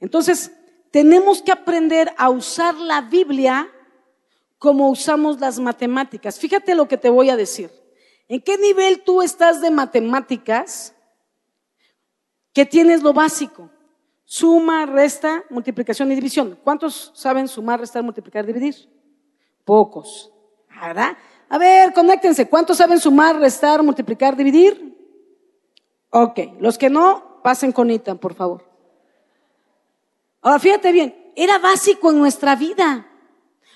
[0.04, 0.52] Entonces,
[0.92, 3.70] tenemos que aprender a usar la Biblia
[4.58, 6.38] como usamos las matemáticas.
[6.38, 7.72] Fíjate lo que te voy a decir.
[8.28, 10.94] ¿En qué nivel tú estás de matemáticas?
[12.52, 13.70] Que tienes lo básico.
[14.26, 16.60] Suma, resta, multiplicación y división.
[16.66, 18.76] ¿Cuántos saben sumar, restar, multiplicar, dividir?
[19.64, 20.34] Pocos.
[20.82, 21.16] ¿Verdad?
[21.48, 22.50] A ver, conéctense.
[22.50, 24.98] ¿Cuántos saben sumar, restar, multiplicar, dividir?
[26.10, 26.40] Ok.
[26.60, 28.73] Los que no, pasen con Itan, por favor.
[30.44, 33.08] Ahora fíjate bien, era básico en nuestra vida.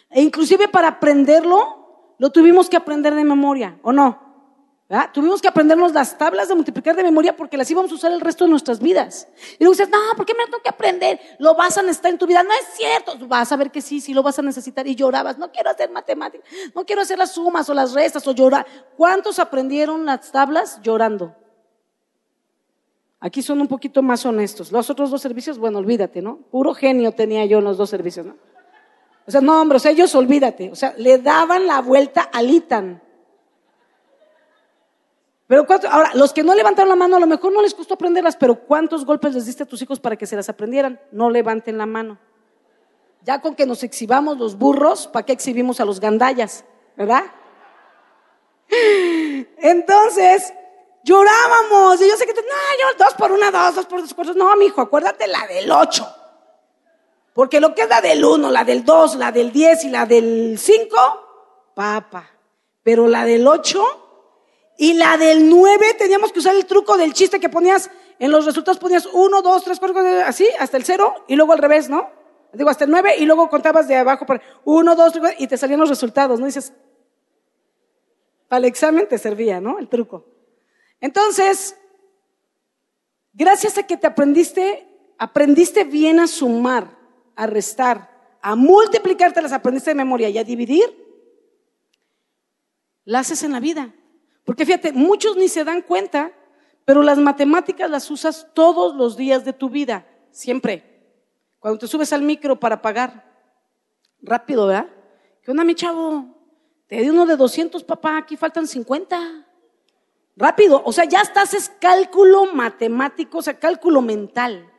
[0.10, 4.28] E inclusive para aprenderlo, lo tuvimos que aprender de memoria, ¿o no?
[5.14, 8.22] Tuvimos que aprendernos las tablas de multiplicar de memoria porque las íbamos a usar el
[8.22, 9.28] resto de nuestras vidas.
[9.60, 11.20] Y luego dices, no, ¿por qué me lo tengo que aprender?
[11.40, 12.42] Lo vas a necesitar en tu vida.
[12.42, 13.18] No es cierto.
[13.28, 14.88] Vas a ver que sí, sí lo vas a necesitar.
[14.88, 18.32] Y llorabas, no quiero hacer matemáticas, no quiero hacer las sumas o las restas o
[18.32, 18.66] llorar.
[18.96, 21.36] ¿Cuántos aprendieron las tablas llorando?
[23.20, 24.72] Aquí son un poquito más honestos.
[24.72, 26.38] Los otros dos servicios, bueno, olvídate, ¿no?
[26.52, 28.36] Puro genio tenía yo en los dos servicios, ¿no?
[29.26, 30.72] O sea, no, hombre, o sea, ellos olvídate.
[30.72, 33.02] O sea, le daban la vuelta al ITAN.
[35.48, 35.90] Pero ¿cuánto?
[35.90, 38.56] ahora, los que no levantaron la mano, a lo mejor no les costó aprenderlas, pero
[38.56, 41.00] ¿cuántos golpes les diste a tus hijos para que se las aprendieran?
[41.12, 42.20] No levanten la mano.
[43.24, 46.66] Ya con que nos exhibamos los burros, ¿para qué exhibimos a los gandallas?
[46.96, 47.24] ¿Verdad?
[49.58, 50.54] Entonces,
[51.08, 52.02] Llorábamos.
[52.02, 54.34] Y yo sé que, no, yo, dos por una, dos, dos por dos, cuatro.
[54.34, 56.06] No, mijo, acuérdate la del ocho.
[57.34, 60.06] Porque lo que es la del uno, la del dos, la del diez y la
[60.06, 60.98] del cinco,
[61.74, 62.30] papa.
[62.84, 63.86] Pero la del ocho
[64.78, 67.90] y la del nueve teníamos que usar el truco del chiste que ponías
[68.20, 71.60] en los resultados, ponías uno, dos, tres, cuatro, así, hasta el cero y luego al
[71.60, 72.10] revés, ¿no?
[72.52, 75.58] Digo, hasta el nueve y luego contabas de abajo para uno, dos, tres, y te
[75.58, 76.48] salían los resultados, ¿no?
[76.48, 76.74] dices,
[78.50, 79.80] para el examen te servía, ¿no?
[79.80, 80.37] El truco.
[81.00, 81.78] Entonces,
[83.34, 86.98] gracias a que te aprendiste, aprendiste bien a sumar,
[87.36, 91.06] a restar, a multiplicarte, las aprendiste de memoria y a dividir,
[93.06, 93.94] las haces en la vida.
[94.44, 96.32] Porque fíjate, muchos ni se dan cuenta,
[96.86, 100.84] pero las matemáticas las usas todos los días de tu vida, siempre.
[101.60, 103.28] Cuando te subes al micro para pagar,
[104.22, 104.90] rápido, ¿verdad?
[105.42, 106.38] ¿Qué onda, mi chavo?
[106.88, 109.47] Te di uno de 200, papá, aquí faltan 50.
[110.38, 114.72] Rápido, o sea, ya estás, es cálculo matemático, o sea, cálculo mental,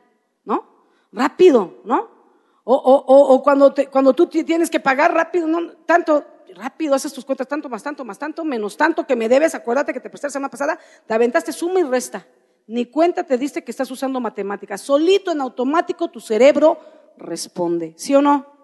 [0.45, 0.65] ¿no?
[1.11, 2.09] Rápido, ¿no?
[2.63, 7.11] O, o, o cuando, te, cuando tú tienes que pagar rápido, no, tanto, rápido, haces
[7.11, 10.09] tus cuentas, tanto más tanto más tanto, menos tanto que me debes, acuérdate que te
[10.09, 12.25] presté la semana pasada, te aventaste suma y resta.
[12.67, 14.79] Ni cuenta te diste que estás usando matemáticas.
[14.79, 16.79] Solito en automático tu cerebro
[17.17, 18.58] responde, ¿sí o no?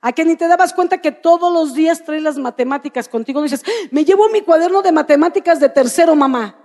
[0.00, 3.42] A que ni te dabas cuenta que todos los días traes las matemáticas contigo.
[3.42, 6.56] Dices, me llevo mi cuaderno de matemáticas de tercero, mamá.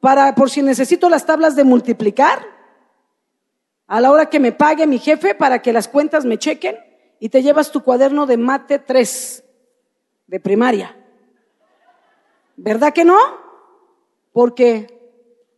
[0.00, 2.56] para por si necesito las tablas de multiplicar,
[3.86, 6.76] a la hora que me pague mi jefe para que las cuentas me chequen
[7.20, 9.44] y te llevas tu cuaderno de mate 3
[10.26, 10.96] de primaria.
[12.56, 13.18] ¿Verdad que no?
[14.32, 14.98] Porque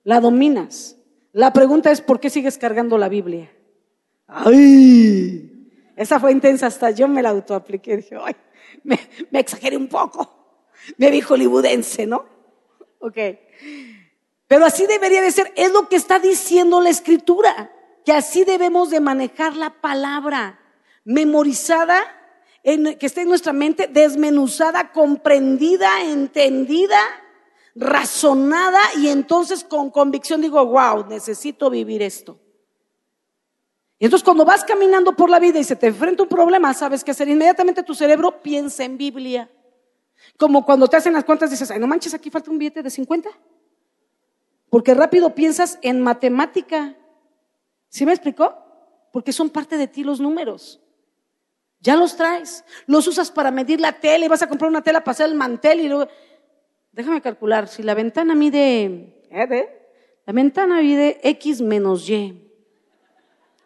[0.04, 0.96] la dominas.
[1.32, 3.50] La pregunta es, ¿por qué sigues cargando la Biblia?
[4.26, 5.57] ¡Ay!
[5.98, 7.96] Esa fue intensa, hasta yo me la autoapliqué.
[7.96, 8.36] Dije, ¡ay!
[8.84, 9.00] Me,
[9.32, 10.32] exageré un poco.
[10.96, 12.24] Me vi hollywoodense, ¿no?
[13.00, 13.18] Ok.
[14.46, 15.52] Pero así debería de ser.
[15.56, 17.72] Es lo que está diciendo la Escritura.
[18.04, 20.60] Que así debemos de manejar la palabra.
[21.04, 22.00] Memorizada,
[22.62, 27.00] que esté en nuestra mente, desmenuzada, comprendida, entendida
[27.74, 32.38] razonada y entonces con convicción digo, wow, necesito vivir esto.
[33.98, 37.02] Y entonces cuando vas caminando por la vida y se te enfrenta un problema, sabes
[37.02, 37.28] qué hacer.
[37.28, 39.50] Inmediatamente tu cerebro piensa en Biblia.
[40.36, 42.90] Como cuando te hacen las cuentas dices, ay, no manches, aquí falta un billete de
[42.90, 43.28] 50.
[44.70, 46.94] Porque rápido piensas en matemática.
[47.88, 48.54] ¿Sí me explicó?
[49.12, 50.80] Porque son parte de ti los números.
[51.80, 52.64] Ya los traes.
[52.86, 55.34] Los usas para medir la tela y vas a comprar una tela para hacer el
[55.34, 56.08] mantel y luego
[56.92, 59.90] déjame calcular, si la ventana mide, ¿eh?
[60.26, 62.47] la ventana mide X menos Y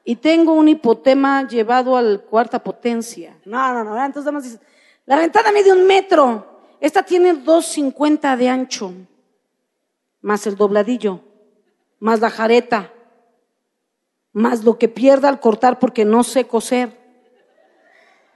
[0.04, 3.38] y tengo un hipotema llevado al cuarta potencia.
[3.44, 4.60] No, no, no, entonces además dices,
[5.06, 8.92] la ventana mide un metro, esta tiene 2.50 de ancho,
[10.20, 11.20] más el dobladillo,
[11.98, 12.92] más la jareta,
[14.32, 17.00] más lo que pierda al cortar porque no sé coser.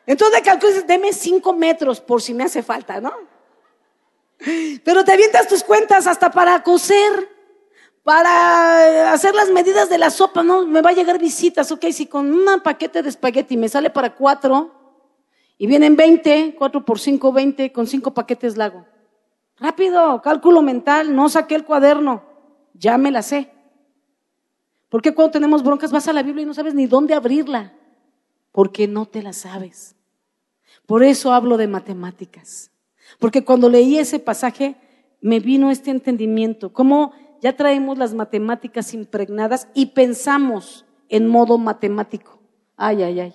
[0.06, 3.12] Entonces calculas, deme 5 metros por si me hace falta, ¿no?
[4.84, 7.28] Pero te avientas tus cuentas hasta para coser,
[8.06, 10.64] para hacer las medidas de la sopa, ¿no?
[10.64, 14.14] Me va a llegar visitas, ok, si con un paquete de espagueti me sale para
[14.14, 14.70] cuatro
[15.58, 18.86] y vienen 20, cuatro por cinco, 20, con cinco paquetes la hago.
[19.58, 22.22] Rápido, cálculo mental, no saqué el cuaderno,
[22.74, 23.50] ya me la sé.
[24.88, 27.72] ¿Por qué cuando tenemos broncas vas a la Biblia y no sabes ni dónde abrirla?
[28.52, 29.96] Porque no te la sabes.
[30.86, 32.70] Por eso hablo de matemáticas.
[33.18, 34.76] Porque cuando leí ese pasaje
[35.20, 42.38] me vino este entendimiento, cómo ya traemos las matemáticas impregnadas y pensamos en modo matemático.
[42.76, 43.34] Ay, ay, ay.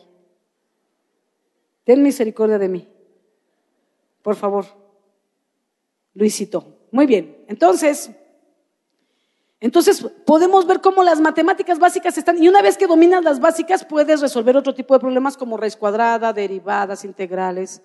[1.83, 2.87] Ten misericordia de mí.
[4.21, 4.65] Por favor.
[6.13, 6.77] Luisito.
[6.91, 7.43] Muy bien.
[7.47, 8.11] Entonces,
[9.59, 13.85] entonces podemos ver cómo las matemáticas básicas están, y una vez que dominas las básicas
[13.85, 17.81] puedes resolver otro tipo de problemas como raíz cuadrada, derivadas, integrales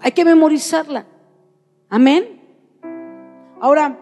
[0.00, 1.06] Hay que memorizarla.
[1.90, 2.40] Amén.
[3.60, 3.98] Ahora,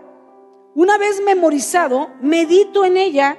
[0.77, 3.39] una vez memorizado, medito en ella,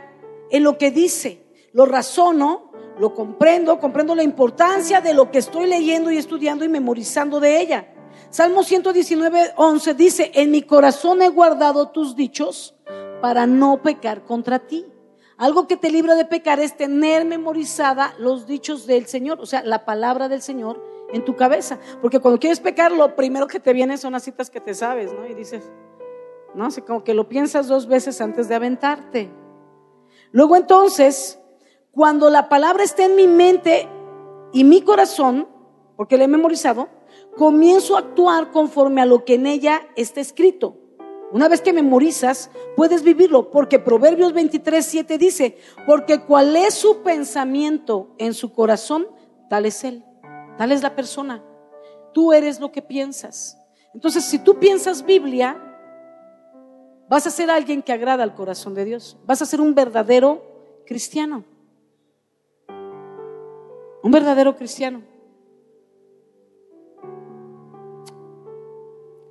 [0.50, 5.68] en lo que dice, lo razono, lo comprendo, comprendo la importancia de lo que estoy
[5.68, 7.94] leyendo y estudiando y memorizando de ella.
[8.32, 12.76] Salmo 119, 11 dice, en mi corazón he guardado tus dichos
[13.22, 14.88] para no pecar contra ti.
[15.38, 19.62] Algo que te libra de pecar es tener memorizada los dichos del Señor, o sea,
[19.64, 20.84] la palabra del Señor
[21.14, 21.78] en tu cabeza.
[22.02, 25.14] Porque cuando quieres pecar, lo primero que te viene son las citas que te sabes,
[25.14, 25.28] ¿no?
[25.28, 25.70] Y dices,
[26.56, 26.66] ¿no?
[26.66, 29.32] Así como que lo piensas dos veces antes de aventarte.
[30.32, 31.40] Luego entonces,
[31.92, 33.88] cuando la palabra esté en mi mente
[34.54, 35.48] y mi corazón,
[35.96, 36.90] porque la he memorizado,
[37.36, 40.78] comienzo a actuar conforme a lo que en ella está escrito.
[41.32, 47.02] Una vez que memorizas, puedes vivirlo, porque Proverbios 23, 7 dice, porque cuál es su
[47.02, 49.08] pensamiento en su corazón,
[49.50, 50.06] tal es él,
[50.58, 51.44] tal es la persona.
[52.14, 53.58] tú eres lo que piensas.
[53.94, 55.67] Entonces, si tú piensas Biblia,
[57.10, 59.18] vas a ser alguien que agrada al corazón de Dios.
[59.26, 60.44] Vas a ser un verdadero
[60.86, 61.44] cristiano.
[64.04, 65.02] Un verdadero cristiano.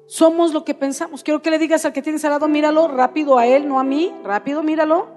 [0.06, 1.22] Somos lo que pensamos.
[1.22, 3.84] Quiero que le digas al que tienes al lado, míralo rápido a él, no a
[3.84, 4.14] mí.
[4.24, 5.08] Rápido, míralo.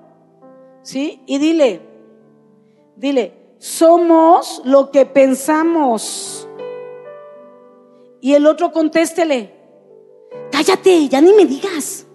[0.82, 1.22] ¿Sí?
[1.26, 1.82] Y dile,
[2.96, 6.48] dile, somos lo que pensamos.
[8.22, 9.54] Y el otro contéstele,
[10.52, 12.08] cállate, ya ni me digas.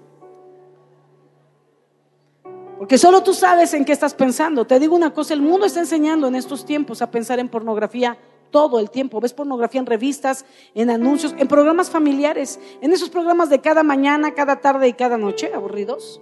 [2.84, 4.66] Porque solo tú sabes en qué estás pensando.
[4.66, 8.18] Te digo una cosa, el mundo está enseñando en estos tiempos a pensar en pornografía
[8.50, 9.22] todo el tiempo.
[9.22, 14.34] Ves pornografía en revistas, en anuncios, en programas familiares, en esos programas de cada mañana,
[14.34, 16.20] cada tarde y cada noche, aburridos.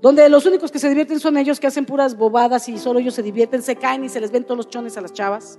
[0.00, 3.14] Donde los únicos que se divierten son ellos que hacen puras bobadas y solo ellos
[3.14, 5.58] se divierten, se caen y se les ven todos los chones a las chavas.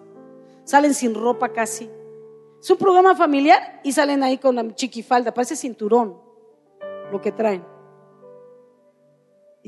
[0.63, 1.89] Salen sin ropa casi.
[2.61, 6.17] Es un programa familiar y salen ahí con la chiquifalda, parece cinturón
[7.11, 7.72] lo que traen.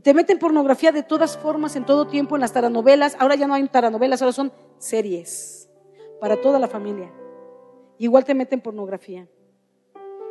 [0.06, 3.18] Te meten pornografía de todas formas, en todo tiempo, en las taranovelas.
[3.18, 5.68] Ahora ya no hay taranovelas, ahora son series
[6.22, 7.12] para toda la familia.
[7.98, 9.28] Igual te meten pornografía.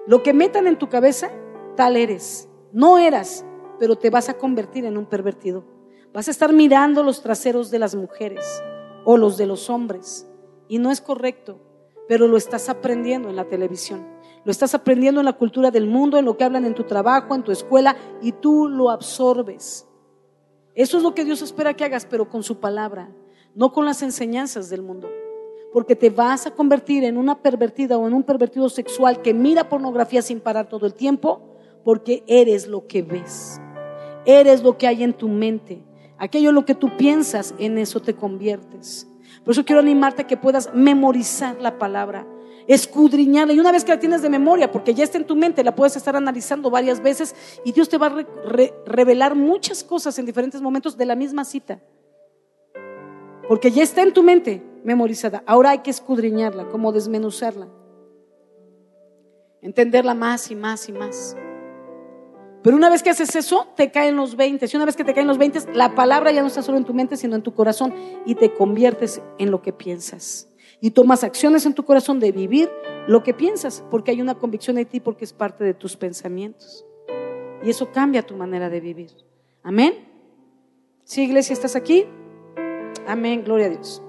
[0.07, 1.29] Lo que metan en tu cabeza,
[1.75, 2.49] tal eres.
[2.73, 3.45] No eras,
[3.81, 5.65] pero te vas a convertir en un pervertido.
[6.13, 8.63] Vas a estar mirando los traseros de las mujeres
[9.05, 10.31] o los de los hombres.
[10.69, 11.59] Y no es correcto,
[12.07, 14.14] pero lo estás aprendiendo en la televisión.
[14.45, 17.35] Lo estás aprendiendo en la cultura del mundo, en lo que hablan en tu trabajo,
[17.35, 19.87] en tu escuela, y tú lo absorbes.
[20.75, 23.11] Eso es lo que Dios espera que hagas, pero con su palabra,
[23.55, 25.09] no con las enseñanzas del mundo
[25.75, 29.69] porque te vas a convertir en una pervertida o en un pervertido sexual que mira
[29.69, 33.61] pornografía sin parar todo el tiempo, porque eres lo que ves,
[34.25, 35.83] eres lo que hay en tu mente,
[36.17, 39.11] aquello lo que tú piensas, en eso te conviertes.
[39.45, 42.25] Por eso quiero animarte a que puedas memorizar la palabra,
[42.67, 45.65] escudriñarla y una vez que la tienes de memoria, porque ya está en tu mente,
[45.65, 47.35] la puedes estar analizando varias veces
[47.65, 48.27] y Dios te va a
[48.87, 51.81] revelar muchas cosas en diferentes momentos de la misma cita,
[53.49, 55.43] porque ya está en tu mente memorizada.
[55.47, 57.69] Ahora hay que escudriñarla, como desmenuzarla.
[59.63, 61.37] Entenderla más y más y más.
[62.63, 64.67] Pero una vez que haces eso, te caen los 20.
[64.71, 66.85] Y una vez que te caen los 20, la palabra ya no está solo en
[66.85, 67.95] tu mente, sino en tu corazón
[68.25, 70.49] y te conviertes en lo que piensas.
[70.81, 72.71] Y tomas acciones en tu corazón de vivir
[73.07, 76.85] lo que piensas, porque hay una convicción en ti, porque es parte de tus pensamientos.
[77.63, 79.11] Y eso cambia tu manera de vivir.
[79.63, 79.95] Amén.
[81.05, 82.07] Sí, iglesia, ¿estás aquí?
[83.07, 84.03] Amén, gloria a Dios.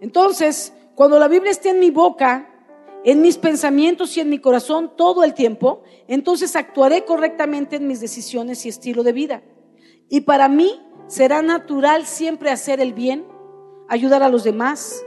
[0.00, 2.50] Entonces, cuando la Biblia esté en mi boca,
[3.04, 8.00] en mis pensamientos y en mi corazón todo el tiempo, entonces actuaré correctamente en mis
[8.00, 9.42] decisiones y estilo de vida.
[10.08, 13.24] Y para mí será natural siempre hacer el bien,
[13.88, 15.04] ayudar a los demás,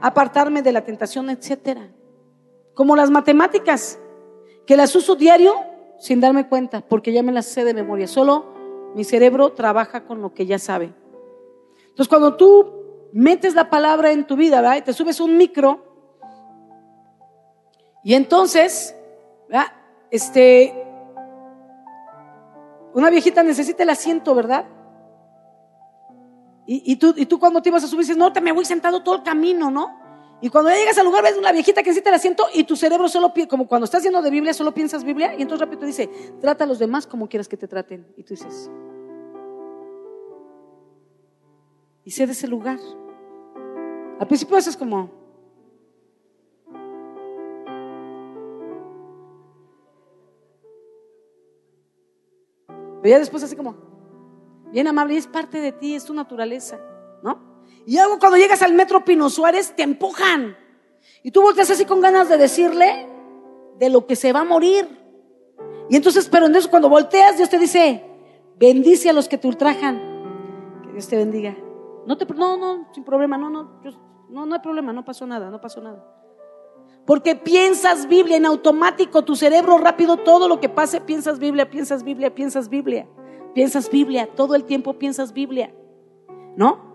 [0.00, 1.90] apartarme de la tentación, etcétera.
[2.74, 3.98] Como las matemáticas,
[4.66, 5.54] que las uso diario
[5.98, 8.06] sin darme cuenta, porque ya me las sé de memoria.
[8.06, 8.46] Solo
[8.94, 10.92] mi cerebro trabaja con lo que ya sabe.
[11.88, 14.76] Entonces, cuando tú metes la palabra en tu vida, ¿verdad?
[14.76, 15.84] Y te subes un micro.
[18.02, 18.96] Y entonces.
[20.10, 20.74] Este,
[22.94, 24.64] una viejita necesita el asiento, ¿verdad?
[26.72, 29.02] Y, tú, y tú cuando te ibas a subir dices, no, te me voy sentado
[29.02, 29.98] todo el camino, ¿no?
[30.40, 32.76] Y cuando ya llegas al lugar ves una viejita que necesita el asiento y tu
[32.76, 35.86] cerebro solo, como cuando estás lleno de Biblia, solo piensas Biblia y entonces rápido te
[35.86, 36.08] dice,
[36.40, 38.06] trata a los demás como quieras que te traten.
[38.16, 38.70] Y tú dices,
[42.04, 42.78] y sé de ese lugar.
[44.20, 45.10] Al principio eso es como...
[53.02, 53.89] Pero ya después así como,
[54.72, 56.80] bien amable, es parte de ti, es tu naturaleza,
[57.22, 57.50] ¿no?
[57.86, 60.56] Y luego cuando llegas al metro Pino Suárez, te empujan.
[61.22, 63.08] Y tú volteas así con ganas de decirle
[63.78, 64.86] de lo que se va a morir.
[65.88, 68.04] Y entonces, pero en eso cuando volteas, Dios te dice,
[68.58, 70.80] bendice a los que te ultrajan.
[70.84, 71.56] Que Dios te bendiga.
[72.06, 73.80] No te, no, no, sin problema, no, no,
[74.28, 76.04] no, no hay problema, no pasó nada, no pasó nada.
[77.06, 82.04] Porque piensas Biblia en automático, tu cerebro rápido, todo lo que pase, piensas Biblia, piensas
[82.04, 83.08] Biblia, piensas Biblia,
[83.54, 85.74] piensas Biblia, todo el tiempo piensas Biblia,
[86.56, 86.90] ¿no?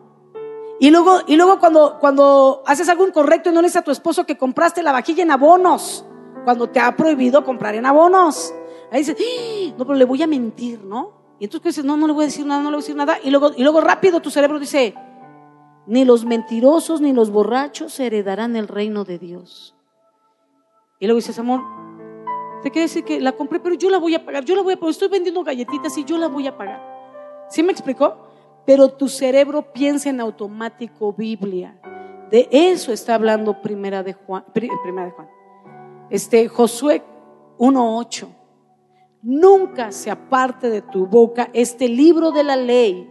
[0.80, 3.92] Y luego, y luego cuando, cuando haces algo incorrecto y no le dices a tu
[3.92, 6.06] esposo que compraste la vajilla en abonos,
[6.44, 8.54] cuando te ha prohibido comprar en abonos.
[8.92, 9.74] Ahí dices, ¡Ah!
[9.78, 11.26] no, pero le voy a mentir, ¿no?
[11.40, 12.96] Y entonces dices, no, no le voy a decir nada, no le voy a decir
[12.96, 13.18] nada.
[13.24, 14.96] Y luego, y luego rápido tu cerebro dice,
[15.88, 19.76] ni los mentirosos ni los borrachos heredarán el reino de Dios.
[21.00, 21.62] Y luego dices, amor,
[22.66, 24.74] te quiere decir que la compré, pero yo la voy a pagar, yo la voy
[24.74, 26.82] a pagar, estoy vendiendo galletitas y yo la voy a pagar.
[27.48, 28.18] ¿Sí me explicó?
[28.66, 31.80] Pero tu cerebro piensa en automático Biblia.
[32.32, 35.30] De eso está hablando Primera de Juan, Primera de Juan.
[36.10, 37.04] Este Josué
[37.60, 38.30] 1:8.
[39.22, 43.08] Nunca se aparte de tu boca este libro de la ley,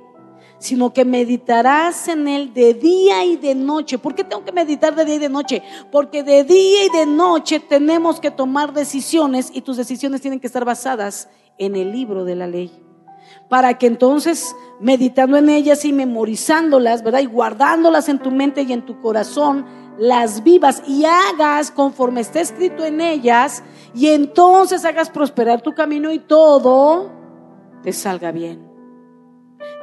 [0.64, 3.98] sino que meditarás en él de día y de noche.
[3.98, 5.62] ¿Por qué tengo que meditar de día y de noche?
[5.92, 10.46] Porque de día y de noche tenemos que tomar decisiones y tus decisiones tienen que
[10.46, 12.72] estar basadas en el libro de la ley.
[13.50, 17.20] Para que entonces, meditando en ellas y memorizándolas, ¿verdad?
[17.20, 19.66] Y guardándolas en tu mente y en tu corazón,
[19.98, 23.62] las vivas y hagas conforme está escrito en ellas
[23.94, 27.12] y entonces hagas prosperar tu camino y todo
[27.82, 28.63] te salga bien.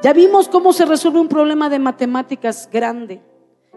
[0.02, 3.22] Ya vimos cómo se resuelve un problema de matemáticas grande,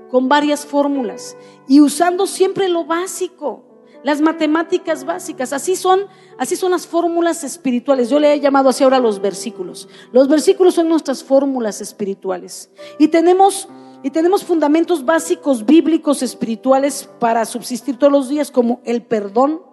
[0.10, 1.38] con varias fórmulas
[1.68, 3.64] y usando siempre lo básico,
[4.04, 5.54] las matemáticas básicas.
[5.54, 6.02] Así son,
[6.38, 8.10] así son las fórmulas espirituales.
[8.10, 9.90] Yo le he llamado así ahora los versículos.
[10.12, 12.70] Los versículos son nuestras fórmulas espirituales.
[13.00, 13.68] Y tenemos
[14.06, 19.64] y tenemos fundamentos básicos bíblicos espirituales para subsistir todos los días como el perdón,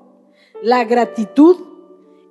[0.62, 1.56] la gratitud,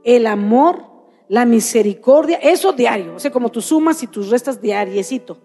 [0.03, 0.90] el amor,
[1.31, 5.37] la misericordia, eso diario, o sea, como tú sumas y tus restas diariecito.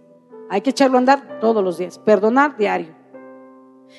[0.50, 2.92] Hay que echarlo a andar todos los días, perdonar diario.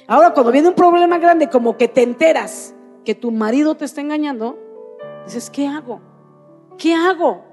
[0.06, 2.76] Ahora, cuando viene un problema grande, como que te enteras
[3.06, 4.60] que tu marido te está engañando,
[5.24, 6.02] dices, ¿qué hago?
[6.78, 7.46] ¿Qué hago?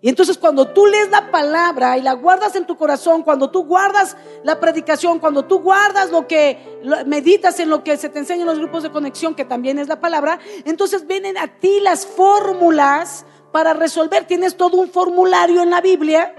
[0.00, 3.64] Y entonces cuando tú lees la palabra y la guardas en tu corazón, cuando tú
[3.64, 6.58] guardas la predicación, cuando tú guardas lo que
[7.06, 9.86] meditas en lo que se te enseña en los grupos de conexión, que también es
[9.86, 13.24] la palabra, entonces vienen a ti las fórmulas
[13.54, 14.24] para resolver.
[14.24, 16.34] Tienes todo un formulario en la Biblia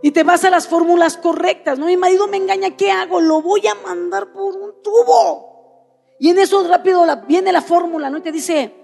[0.00, 1.78] y te vas a las fórmulas correctas.
[1.78, 3.20] No, mi marido me engaña, ¿qué hago?
[3.20, 6.16] Lo voy a mandar por un tubo.
[6.18, 8.16] Y en eso rápido viene la fórmula, ¿no?
[8.16, 8.74] Y te dice,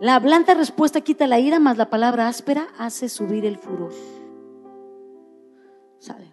[0.00, 3.94] la blanda respuesta quita la ira, más la palabra áspera hace subir el furor.
[5.98, 6.30] ¿Sabe?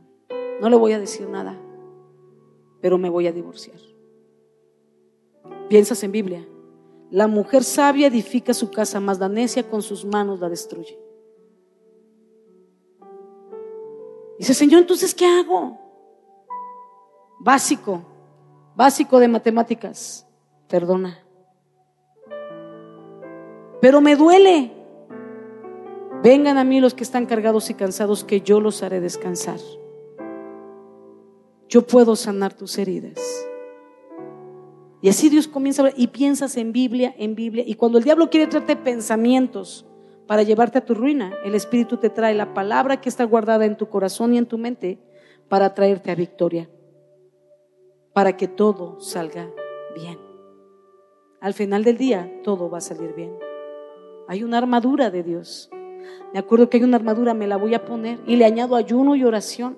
[0.60, 1.56] No le voy a decir nada,
[2.82, 3.80] pero me voy a divorciar.
[5.70, 6.46] Piensas en Biblia.
[7.12, 9.30] La mujer sabia edifica su casa, más la
[9.70, 11.00] con sus manos la destruye.
[14.38, 15.78] Dice, Señor, entonces, ¿qué hago?
[17.40, 18.04] Básico,
[18.76, 20.26] básico de matemáticas.
[20.68, 21.30] Perdona
[23.82, 24.72] pero me duele.
[26.24, 29.60] Vengan a mí los que están cargados y cansados, que yo los haré descansar.
[31.70, 33.20] Yo puedo sanar tus heridas.
[35.02, 37.64] Y así Dios comienza a hablar y piensas en Biblia, en Biblia.
[37.66, 39.86] Y cuando el diablo quiere traerte pensamientos
[40.28, 43.78] para llevarte a tu ruina, el Espíritu te trae la palabra que está guardada en
[43.78, 45.00] tu corazón y en tu mente
[45.48, 46.70] para traerte a victoria.
[48.14, 49.50] Para que todo salga
[49.96, 50.20] bien.
[51.40, 53.34] Al final del día, todo va a salir bien.
[54.28, 55.70] Hay una armadura de Dios.
[56.34, 59.16] Me acuerdo que hay una armadura, me la voy a poner y le añado ayuno
[59.16, 59.78] y oración,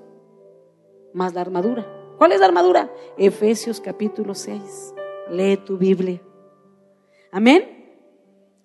[1.14, 1.86] más la armadura.
[2.18, 2.92] ¿Cuál es la armadura?
[3.18, 4.96] Efesios capítulo 6.
[5.30, 6.22] Lee tu Biblia.
[7.32, 7.82] Amén.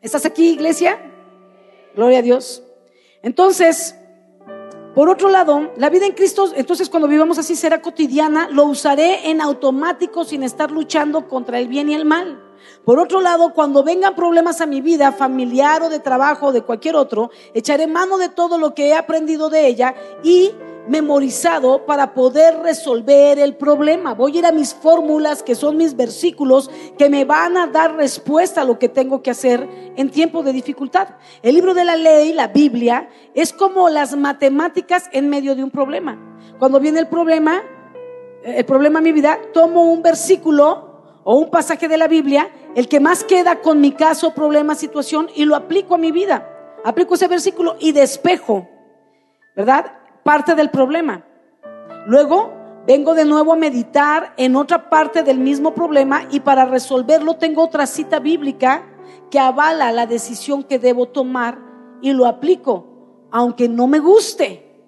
[0.00, 0.98] ¿Estás aquí, iglesia?
[1.94, 2.62] Gloria a Dios.
[3.22, 3.96] Entonces,
[4.94, 9.28] por otro lado, la vida en Cristo, entonces cuando vivamos así será cotidiana, lo usaré
[9.30, 12.42] en automático sin estar luchando contra el bien y el mal.
[12.84, 16.62] Por otro lado, cuando vengan problemas a mi vida, familiar o de trabajo o de
[16.62, 20.52] cualquier otro, echaré mano de todo lo que he aprendido de ella y
[20.88, 24.14] memorizado para poder resolver el problema.
[24.14, 27.96] Voy a ir a mis fórmulas, que son mis versículos, que me van a dar
[27.96, 31.08] respuesta a lo que tengo que hacer en tiempo de dificultad.
[31.42, 35.70] El libro de la ley, la Biblia, es como las matemáticas en medio de un
[35.70, 36.18] problema.
[36.58, 37.62] Cuando viene el problema,
[38.44, 40.86] el problema en mi vida, tomo un versículo
[41.24, 45.28] o un pasaje de la Biblia, el que más queda con mi caso, problema, situación,
[45.34, 46.48] y lo aplico a mi vida.
[46.84, 48.68] Aplico ese versículo y despejo,
[49.56, 49.95] ¿verdad?
[50.26, 51.24] Parte del problema.
[52.08, 52.52] Luego
[52.84, 57.62] vengo de nuevo a meditar en otra parte del mismo problema y para resolverlo tengo
[57.62, 58.84] otra cita bíblica
[59.30, 61.60] que avala la decisión que debo tomar
[62.02, 64.82] y lo aplico, aunque no me guste.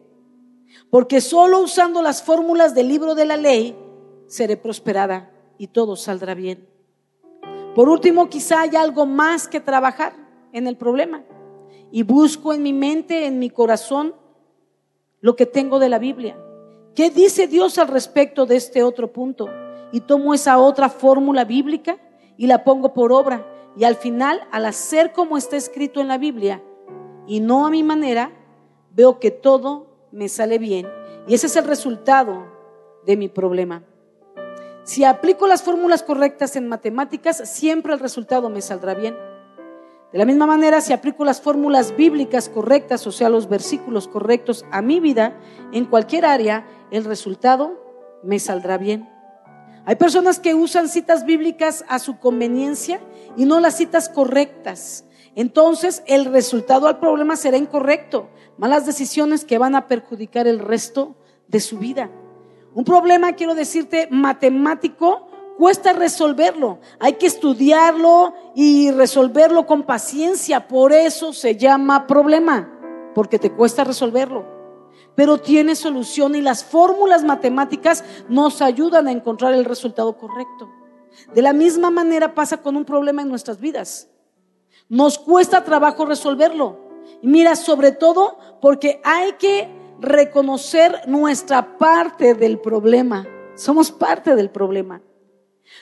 [0.90, 3.78] Porque solo usando las fórmulas del libro de la ley
[4.26, 6.68] seré prosperada y todo saldrá bien.
[7.76, 10.14] Por último, quizá haya algo más que trabajar
[10.52, 11.22] en el problema.
[11.92, 14.14] Y busco en mi mente, en mi corazón,
[15.20, 16.36] lo que tengo de la Biblia.
[16.94, 19.48] ¿Qué dice Dios al respecto de este otro punto?
[19.92, 21.98] Y tomo esa otra fórmula bíblica
[22.36, 23.46] y la pongo por obra.
[23.76, 26.62] Y al final, al hacer como está escrito en la Biblia
[27.26, 28.32] y no a mi manera,
[28.92, 30.88] veo que todo me sale bien.
[31.26, 32.46] Y ese es el resultado
[33.06, 33.84] de mi problema.
[34.82, 39.16] Si aplico las fórmulas correctas en matemáticas, siempre el resultado me saldrá bien.
[40.12, 44.64] De la misma manera, si aplico las fórmulas bíblicas correctas, o sea, los versículos correctos
[44.70, 45.38] a mi vida,
[45.72, 49.08] en cualquier área, el resultado me saldrá bien.
[49.84, 53.00] Hay personas que usan citas bíblicas a su conveniencia
[53.36, 55.04] y no las citas correctas.
[55.34, 61.16] Entonces el resultado al problema será incorrecto, malas decisiones que van a perjudicar el resto
[61.48, 62.10] de su vida.
[62.74, 65.27] Un problema, quiero decirte, matemático,
[65.58, 66.78] cuesta resolverlo.
[66.98, 70.66] Hay que estudiarlo y resolverlo con paciencia.
[70.66, 72.72] Por eso se llama problema,
[73.14, 74.56] porque te cuesta resolverlo
[75.18, 80.70] pero tiene solución y las fórmulas matemáticas nos ayudan a encontrar el resultado correcto.
[81.34, 84.08] De la misma manera pasa con un problema en nuestras vidas.
[84.88, 86.78] Nos cuesta trabajo resolverlo.
[87.20, 89.68] Y mira, sobre todo porque hay que
[90.00, 93.26] reconocer nuestra parte del problema.
[93.56, 95.02] Somos parte del problema.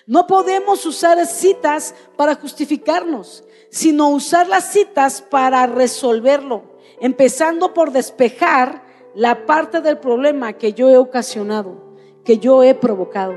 [0.06, 6.62] No podemos usar citas para justificarnos, sino usar las citas para resolverlo,
[7.00, 8.84] empezando por despejar
[9.14, 13.34] la parte del problema que yo he ocasionado, que yo he provocado.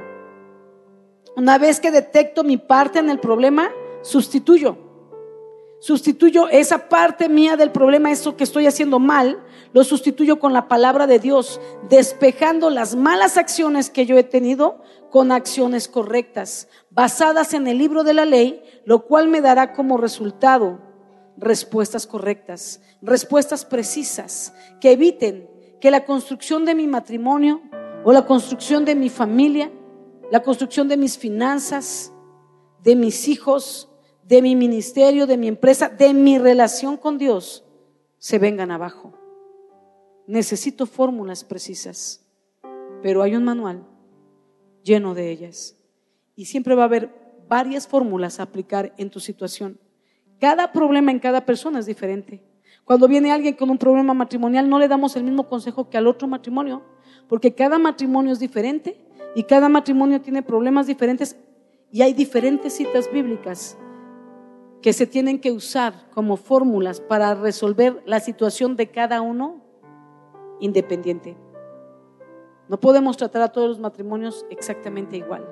[1.35, 3.71] Una vez que detecto mi parte en el problema,
[4.01, 4.77] sustituyo.
[5.79, 9.41] Sustituyo esa parte mía del problema, eso que estoy haciendo mal,
[9.71, 14.81] lo sustituyo con la palabra de Dios, despejando las malas acciones que yo he tenido
[15.09, 19.97] con acciones correctas, basadas en el libro de la ley, lo cual me dará como
[19.97, 20.79] resultado
[21.37, 25.49] respuestas correctas, respuestas precisas, que eviten
[25.79, 27.61] que la construcción de mi matrimonio
[28.03, 29.71] o la construcción de mi familia,
[30.31, 32.11] la construcción de mis finanzas,
[32.83, 33.89] de mis hijos,
[34.23, 37.65] de mi ministerio, de mi empresa, de mi relación con Dios,
[38.17, 39.13] se vengan abajo.
[40.27, 42.25] Necesito fórmulas precisas,
[43.01, 43.88] pero hay un manual
[44.83, 45.77] lleno de ellas.
[46.35, 47.09] Y siempre va a haber
[47.47, 49.79] varias fórmulas a aplicar en tu situación.
[50.39, 52.43] Cada problema en cada persona es diferente.
[52.85, 56.07] Cuando viene alguien con un problema matrimonial, no le damos el mismo consejo que al
[56.07, 56.81] otro matrimonio,
[57.27, 58.97] porque cada matrimonio es diferente
[59.35, 61.35] y cada matrimonio tiene problemas diferentes
[61.91, 63.77] y hay diferentes citas bíblicas
[64.81, 69.61] que se tienen que usar como fórmulas para resolver la situación de cada uno
[70.59, 71.37] independiente.
[72.69, 75.43] No podemos tratar a todos los matrimonios exactamente igual.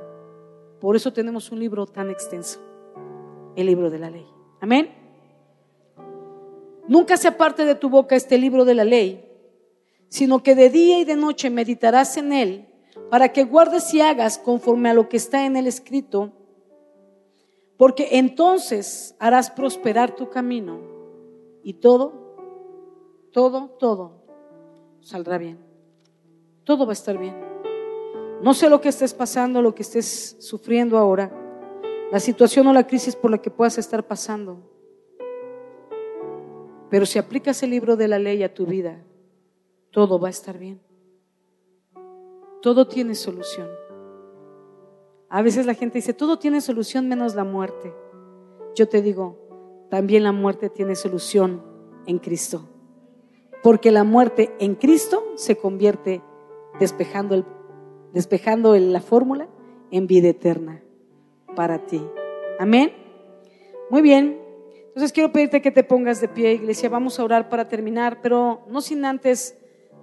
[0.80, 2.60] Por eso tenemos un libro tan extenso,
[3.56, 4.28] el libro de la ley.
[4.62, 4.92] Amén.
[6.88, 9.26] Nunca se aparte de tu boca este libro de la ley,
[10.10, 12.68] sino que de día y de noche meditarás en él,
[13.10, 16.32] para que guardes y hagas conforme a lo que está en el escrito,
[17.78, 20.80] porque entonces harás prosperar tu camino
[21.64, 22.14] y todo,
[23.32, 24.24] todo, todo
[25.02, 25.67] saldrá bien.
[26.68, 27.34] Todo va a estar bien.
[28.42, 31.32] No sé lo que estés pasando, lo que estés sufriendo ahora,
[32.12, 34.60] la situación o la crisis por la que puedas estar pasando.
[36.90, 39.02] Pero si aplicas el libro de la ley a tu vida,
[39.92, 40.82] todo va a estar bien.
[42.62, 43.70] Todo tiene solución.
[45.30, 47.94] A veces la gente dice, todo tiene solución menos la muerte.
[48.76, 51.64] Yo te digo, también la muerte tiene solución
[52.08, 52.68] en Cristo.
[53.64, 56.22] Porque la muerte en Cristo se convierte
[56.80, 57.46] despejando, el,
[58.14, 59.48] despejando la fórmula
[59.92, 60.82] en vida eterna
[61.56, 62.02] para ti.
[62.60, 62.92] Amén.
[63.90, 64.40] Muy bien.
[64.88, 66.90] Entonces quiero pedirte que te pongas de pie, iglesia.
[66.90, 69.58] Vamos a orar para terminar, pero no sin antes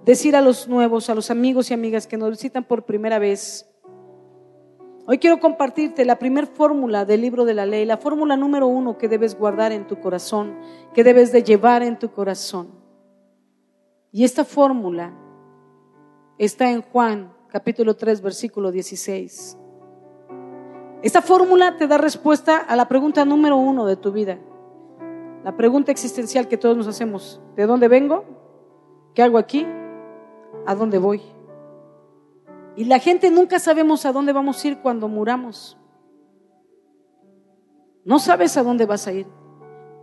[0.05, 3.69] decir a los nuevos, a los amigos y amigas que nos visitan por primera vez.
[5.07, 8.97] Hoy quiero compartirte la primera fórmula del libro de la ley, la fórmula número uno
[8.97, 10.57] que debes guardar en tu corazón,
[10.93, 12.69] que debes de llevar en tu corazón.
[14.11, 15.13] Y esta fórmula
[16.37, 19.57] está en Juan capítulo 3, versículo 16.
[21.01, 24.39] Esta fórmula te da respuesta a la pregunta número uno de tu vida.
[25.43, 28.25] La pregunta existencial que todos nos hacemos, ¿de dónde vengo?
[29.13, 29.65] ¿Qué hago aquí?
[30.65, 31.21] ¿A dónde voy?
[32.75, 35.77] Y la gente nunca sabemos a dónde vamos a ir cuando muramos.
[38.03, 39.27] No sabes a dónde vas a ir.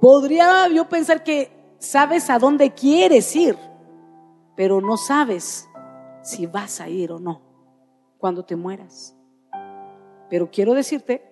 [0.00, 3.56] Podría yo pensar que sabes a dónde quieres ir,
[4.56, 5.68] pero no sabes
[6.22, 7.42] si vas a ir o no
[8.18, 9.16] cuando te mueras.
[10.30, 11.22] Pero quiero decirte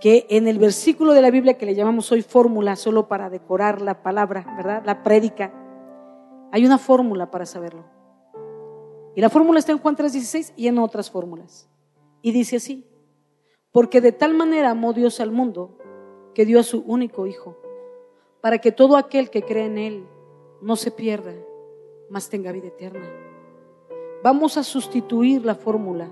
[0.00, 3.80] que en el versículo de la Biblia que le llamamos hoy fórmula, solo para decorar
[3.80, 4.82] la palabra, ¿verdad?
[4.84, 5.52] La prédica,
[6.52, 7.84] hay una fórmula para saberlo.
[9.14, 11.70] Y la fórmula está en Juan 3:16 y en otras fórmulas.
[12.20, 12.84] Y dice así,
[13.70, 15.78] porque de tal manera amó Dios al mundo
[16.34, 17.56] que dio a su único Hijo,
[18.40, 20.06] para que todo aquel que cree en Él
[20.60, 21.32] no se pierda,
[22.10, 23.23] mas tenga vida eterna.
[24.24, 26.08] Vamos a sustituir la fórmula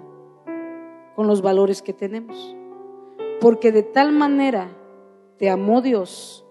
[1.17, 2.55] con los valores que tenemos
[3.41, 4.69] porque de tal manera
[5.39, 6.47] te amó Dios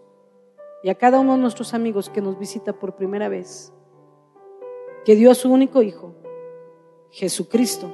[0.82, 3.72] y a cada uno de nuestros amigos que nos visita por primera vez,
[5.06, 6.16] que dio a su único Hijo,
[7.12, 7.92] Jesucristo.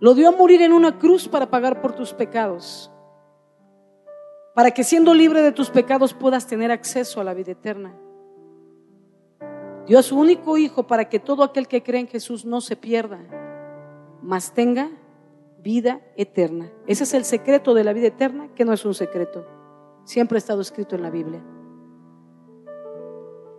[0.00, 2.92] Lo dio a morir en una cruz para pagar por tus pecados,
[4.54, 7.98] para que siendo libre de tus pecados puedas tener acceso a la vida eterna.
[9.88, 12.76] Dio a su único Hijo para que todo aquel que cree en Jesús no se
[12.76, 13.18] pierda,
[14.22, 14.90] mas tenga
[15.62, 16.70] vida eterna.
[16.86, 19.46] Ese es el secreto de la vida eterna, que no es un secreto.
[20.04, 21.42] Siempre ha estado escrito en la Biblia.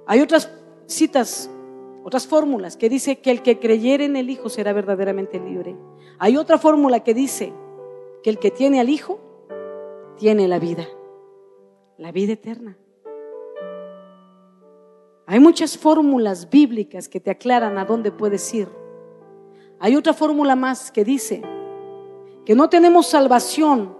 [0.06, 0.52] Hay otras
[0.86, 1.50] citas,
[2.04, 5.76] otras fórmulas que dice que el que creyere en el Hijo será verdaderamente libre.
[6.20, 7.54] Hay otra fórmula que dice
[8.22, 9.20] que el que tiene al Hijo
[10.18, 10.86] tiene la vida,
[11.98, 12.78] la vida eterna.
[15.30, 18.68] Hay muchas fórmulas bíblicas que te aclaran a dónde puedes ir.
[19.80, 21.44] Hay otra fórmula más que dice
[22.48, 23.96] que no tenemos salvación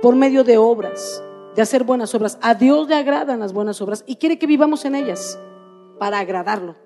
[0.00, 1.22] por medio de obras,
[1.54, 2.38] de hacer buenas obras.
[2.40, 5.38] A Dios le agradan las buenas obras y quiere que vivamos en ellas
[5.98, 6.76] para agradarlo,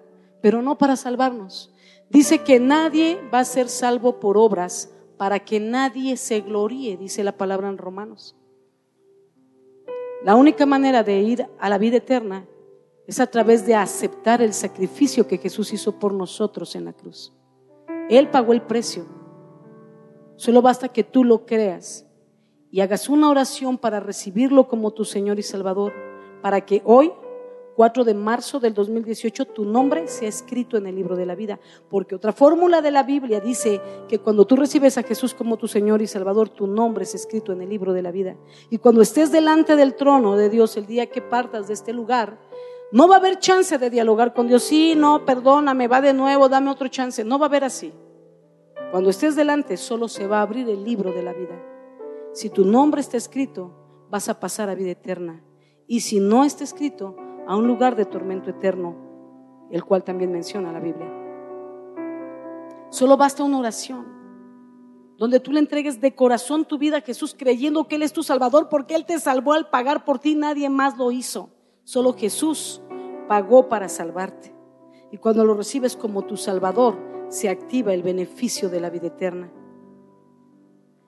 [0.43, 1.73] pero no para salvarnos.
[2.11, 7.23] Dice que nadie va a ser salvo por obras para que nadie se gloríe, dice
[7.23, 8.35] la palabra en Romanos.
[10.25, 12.49] La única manera de ir a la vida eterna
[13.07, 17.33] es a través de aceptar el sacrificio que Jesús hizo por nosotros en la cruz.
[18.09, 19.05] Él pagó el precio.
[20.37, 22.07] Solo basta que tú lo creas
[22.71, 25.93] y hagas una oración para recibirlo como tu Señor y Salvador,
[26.43, 27.13] para que hoy,
[27.77, 31.61] 4 de marzo del 2018, tu nombre sea escrito en el libro de la vida.
[31.89, 35.69] Porque otra fórmula de la Biblia dice que cuando tú recibes a Jesús como tu
[35.69, 38.37] Señor y Salvador, tu nombre es escrito en el libro de la vida.
[38.71, 42.39] Y cuando estés delante del trono de Dios el día que partas de este lugar,
[42.93, 44.63] no va a haber chance de dialogar con Dios.
[44.63, 47.25] Sí, no, perdóname, va de nuevo, dame otro chance.
[47.25, 47.93] No va a haber así.
[48.91, 51.61] Cuando estés delante, solo se va a abrir el libro de la vida.
[52.33, 53.73] Si tu nombre está escrito,
[54.11, 55.43] vas a pasar a vida eterna.
[55.87, 57.17] Y si no está escrito,
[57.47, 58.97] a un lugar de tormento eterno,
[59.71, 61.13] el cual también menciona la Biblia.
[62.91, 64.07] Solo basta una oración
[65.17, 68.23] donde tú le entregues de corazón tu vida a Jesús creyendo que Él es tu
[68.23, 71.51] Salvador porque Él te salvó al pagar por ti, nadie más lo hizo.
[71.85, 72.83] Solo Jesús
[73.29, 74.55] pagó para salvarte.
[75.13, 76.97] Y cuando lo recibes como tu Salvador,
[77.29, 79.51] se activa el beneficio de la vida eterna.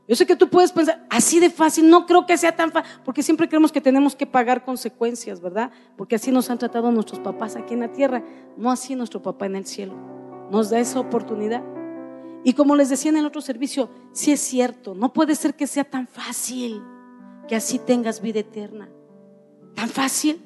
[0.09, 3.01] Yo sé que tú puedes pensar, así de fácil, no creo que sea tan fácil,
[3.05, 5.73] porque siempre creemos que tenemos que pagar consecuencias, ¿verdad?
[5.97, 8.23] Porque así nos han tratado nuestros papás aquí en la tierra,
[8.57, 9.95] no así nuestro papá en el cielo.
[10.53, 11.65] Nos da esa oportunidad.
[12.45, 15.67] Y como les decía en el otro servicio, sí es cierto, no puede ser que
[15.67, 16.81] sea tan fácil
[17.49, 18.89] que así tengas vida eterna.
[19.75, 20.46] Tan fácil.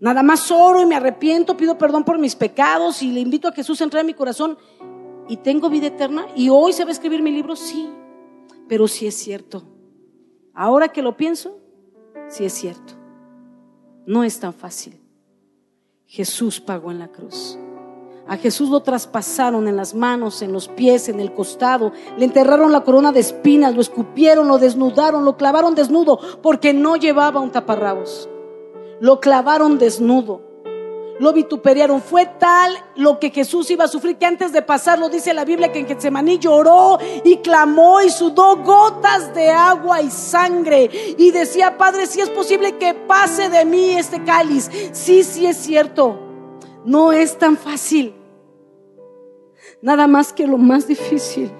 [0.00, 3.52] Nada más oro y me arrepiento, pido perdón por mis pecados y le invito a
[3.52, 4.56] Jesús a entrar en mi corazón
[5.28, 6.26] y tengo vida eterna.
[6.34, 7.90] Y hoy se va a escribir mi libro, sí,
[8.66, 9.62] pero sí es cierto.
[10.54, 11.58] Ahora que lo pienso,
[12.28, 12.94] sí es cierto.
[14.06, 14.98] No es tan fácil.
[16.06, 17.58] Jesús pagó en la cruz.
[18.26, 21.92] A Jesús lo traspasaron en las manos, en los pies, en el costado.
[22.16, 26.96] Le enterraron la corona de espinas, lo escupieron, lo desnudaron, lo clavaron desnudo porque no
[26.96, 28.30] llevaba un taparrabos
[29.00, 30.42] lo clavaron desnudo,
[31.18, 32.00] lo vituperiaron.
[32.00, 35.72] Fue tal lo que Jesús iba a sufrir que antes de pasarlo dice la Biblia
[35.72, 41.76] que en Getsemaní lloró y clamó y sudó gotas de agua y sangre y decía,
[41.76, 44.70] Padre, si es posible que pase de mí este cáliz.
[44.92, 46.18] Sí, sí es cierto.
[46.84, 48.14] No es tan fácil.
[49.82, 51.50] Nada más que lo más difícil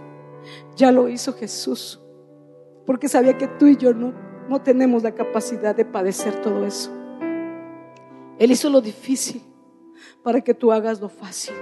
[0.76, 2.00] ya lo hizo Jesús.
[2.86, 4.12] Porque sabía que tú y yo no,
[4.48, 6.99] no tenemos la capacidad de padecer todo eso.
[8.40, 9.42] Él hizo lo difícil
[10.22, 11.54] para que tú hagas lo fácil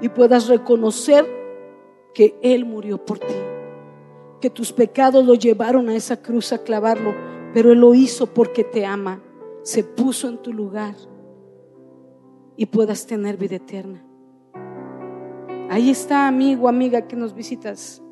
[0.00, 1.26] y puedas reconocer
[2.14, 3.34] que Él murió por ti,
[4.40, 7.14] que tus pecados lo llevaron a esa cruz a clavarlo,
[7.52, 9.22] pero Él lo hizo porque te ama,
[9.62, 10.94] se puso en tu lugar
[12.56, 14.02] y puedas tener vida eterna.
[15.68, 18.02] Ahí está, amigo, amiga, que nos visitas.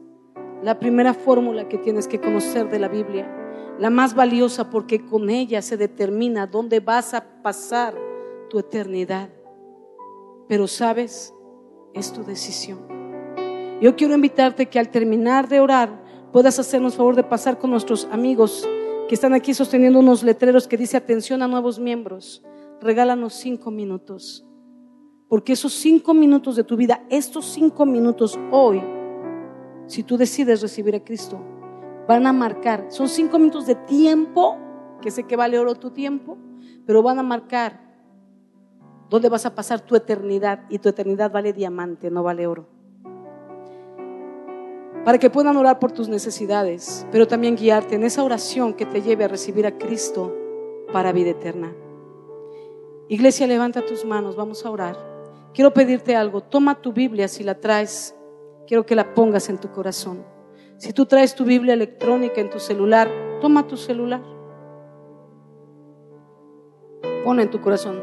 [0.63, 3.44] La primera fórmula que tienes que conocer de la Biblia
[3.79, 7.95] la más valiosa porque con ella se determina dónde vas a pasar
[8.49, 9.31] tu eternidad.
[10.49, 11.35] Pero sabes,
[11.93, 12.79] es tu decisión.
[13.81, 16.03] Yo quiero invitarte que al terminar de orar
[16.33, 18.69] puedas hacernos favor de pasar con nuestros amigos
[19.09, 22.43] que están aquí sosteniendo unos letreros que dice atención a nuevos miembros.
[22.81, 24.47] Regálanos cinco minutos.
[25.29, 28.83] Porque esos cinco minutos de tu vida, estos cinco minutos hoy,
[29.87, 31.41] si tú decides recibir a Cristo,
[32.07, 34.57] van a marcar, son cinco minutos de tiempo,
[35.01, 36.39] que sé que vale oro tu tiempo,
[36.87, 37.81] pero van a marcar
[39.11, 42.75] dónde vas a pasar tu eternidad y tu eternidad vale diamante, no vale oro.
[45.05, 49.03] para que puedan orar por tus necesidades, pero también guiarte en esa oración que te
[49.03, 50.35] lleve a recibir a Cristo
[50.93, 51.75] para vida eterna.
[53.09, 54.97] Iglesia, levanta tus manos, vamos a orar.
[55.53, 58.17] Quiero pedirte algo, toma tu Biblia si la traes,
[58.67, 60.25] quiero que la pongas en tu corazón.
[60.77, 63.11] Si tú traes tu Biblia electrónica en tu celular,
[63.41, 64.23] toma tu celular.
[67.25, 68.03] Pon en tu corazón.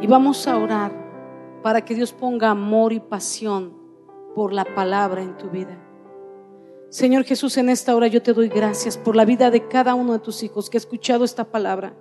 [0.00, 0.92] Y vamos a orar
[1.62, 3.74] para que Dios ponga amor y pasión
[4.34, 5.78] por la palabra en tu vida.
[6.88, 10.14] Señor Jesús, en esta hora yo te doy gracias por la vida de cada uno
[10.14, 11.94] de tus hijos que ha escuchado esta palabra.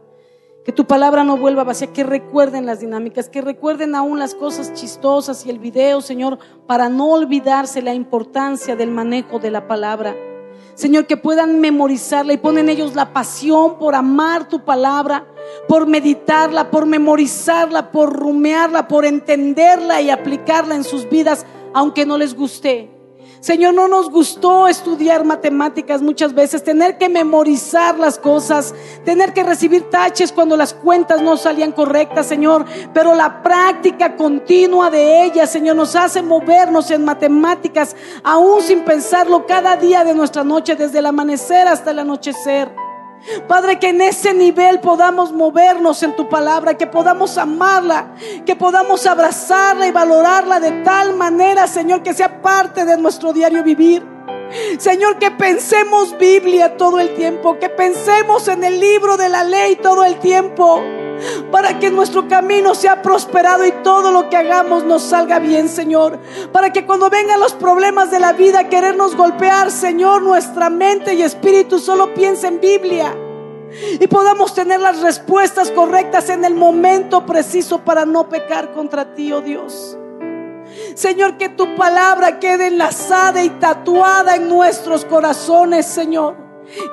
[0.66, 4.74] Que tu palabra no vuelva vacía, que recuerden las dinámicas, que recuerden aún las cosas
[4.74, 6.38] chistosas y el video, Señor,
[6.68, 10.16] para no olvidarse la importancia del manejo de la palabra.
[10.76, 15.26] Señor, que puedan memorizarla y ponen ellos la pasión por amar tu palabra,
[15.68, 22.18] por meditarla, por memorizarla, por rumearla, por entenderla y aplicarla en sus vidas, aunque no
[22.18, 22.99] les guste.
[23.42, 28.76] Señor, no nos gustó estudiar matemáticas muchas veces, tener que memorizar las cosas,
[29.06, 32.66] tener que recibir taches cuando las cuentas no salían correctas, Señor.
[32.94, 39.46] Pero la práctica continua de ellas, Señor, nos hace movernos en matemáticas, aún sin pensarlo
[39.46, 42.89] cada día de nuestra noche, desde el amanecer hasta el anochecer.
[43.48, 48.14] Padre, que en ese nivel podamos movernos en tu palabra, que podamos amarla,
[48.46, 53.64] que podamos abrazarla y valorarla de tal manera, Señor, que sea parte de nuestro diario
[53.64, 54.19] vivir.
[54.78, 59.76] Señor, que pensemos Biblia todo el tiempo, que pensemos en el libro de la ley
[59.76, 60.82] todo el tiempo,
[61.52, 66.20] para que nuestro camino sea prosperado y todo lo que hagamos nos salga bien, Señor.
[66.52, 71.22] Para que cuando vengan los problemas de la vida, querernos golpear, Señor, nuestra mente y
[71.22, 73.16] espíritu solo piense en Biblia.
[74.00, 79.32] Y podamos tener las respuestas correctas en el momento preciso para no pecar contra ti,
[79.32, 79.98] oh Dios.
[80.96, 86.36] Señor, que tu palabra quede enlazada y tatuada en nuestros corazones, Señor.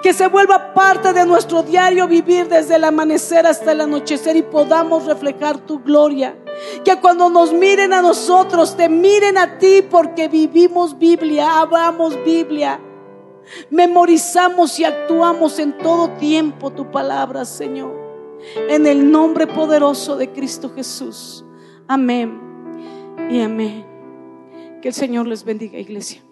[0.03, 4.43] Que se vuelva parte de nuestro diario vivir desde el amanecer hasta el anochecer y
[4.43, 6.35] podamos reflejar tu gloria.
[6.85, 12.81] Que cuando nos miren a nosotros, te miren a ti porque vivimos Biblia, hablamos Biblia.
[13.69, 17.93] Memorizamos y actuamos en todo tiempo tu palabra, Señor.
[18.69, 21.45] En el nombre poderoso de Cristo Jesús.
[21.87, 22.46] Amén
[23.31, 23.85] y amén.
[24.83, 26.26] Que el Señor les bendiga, iglesia.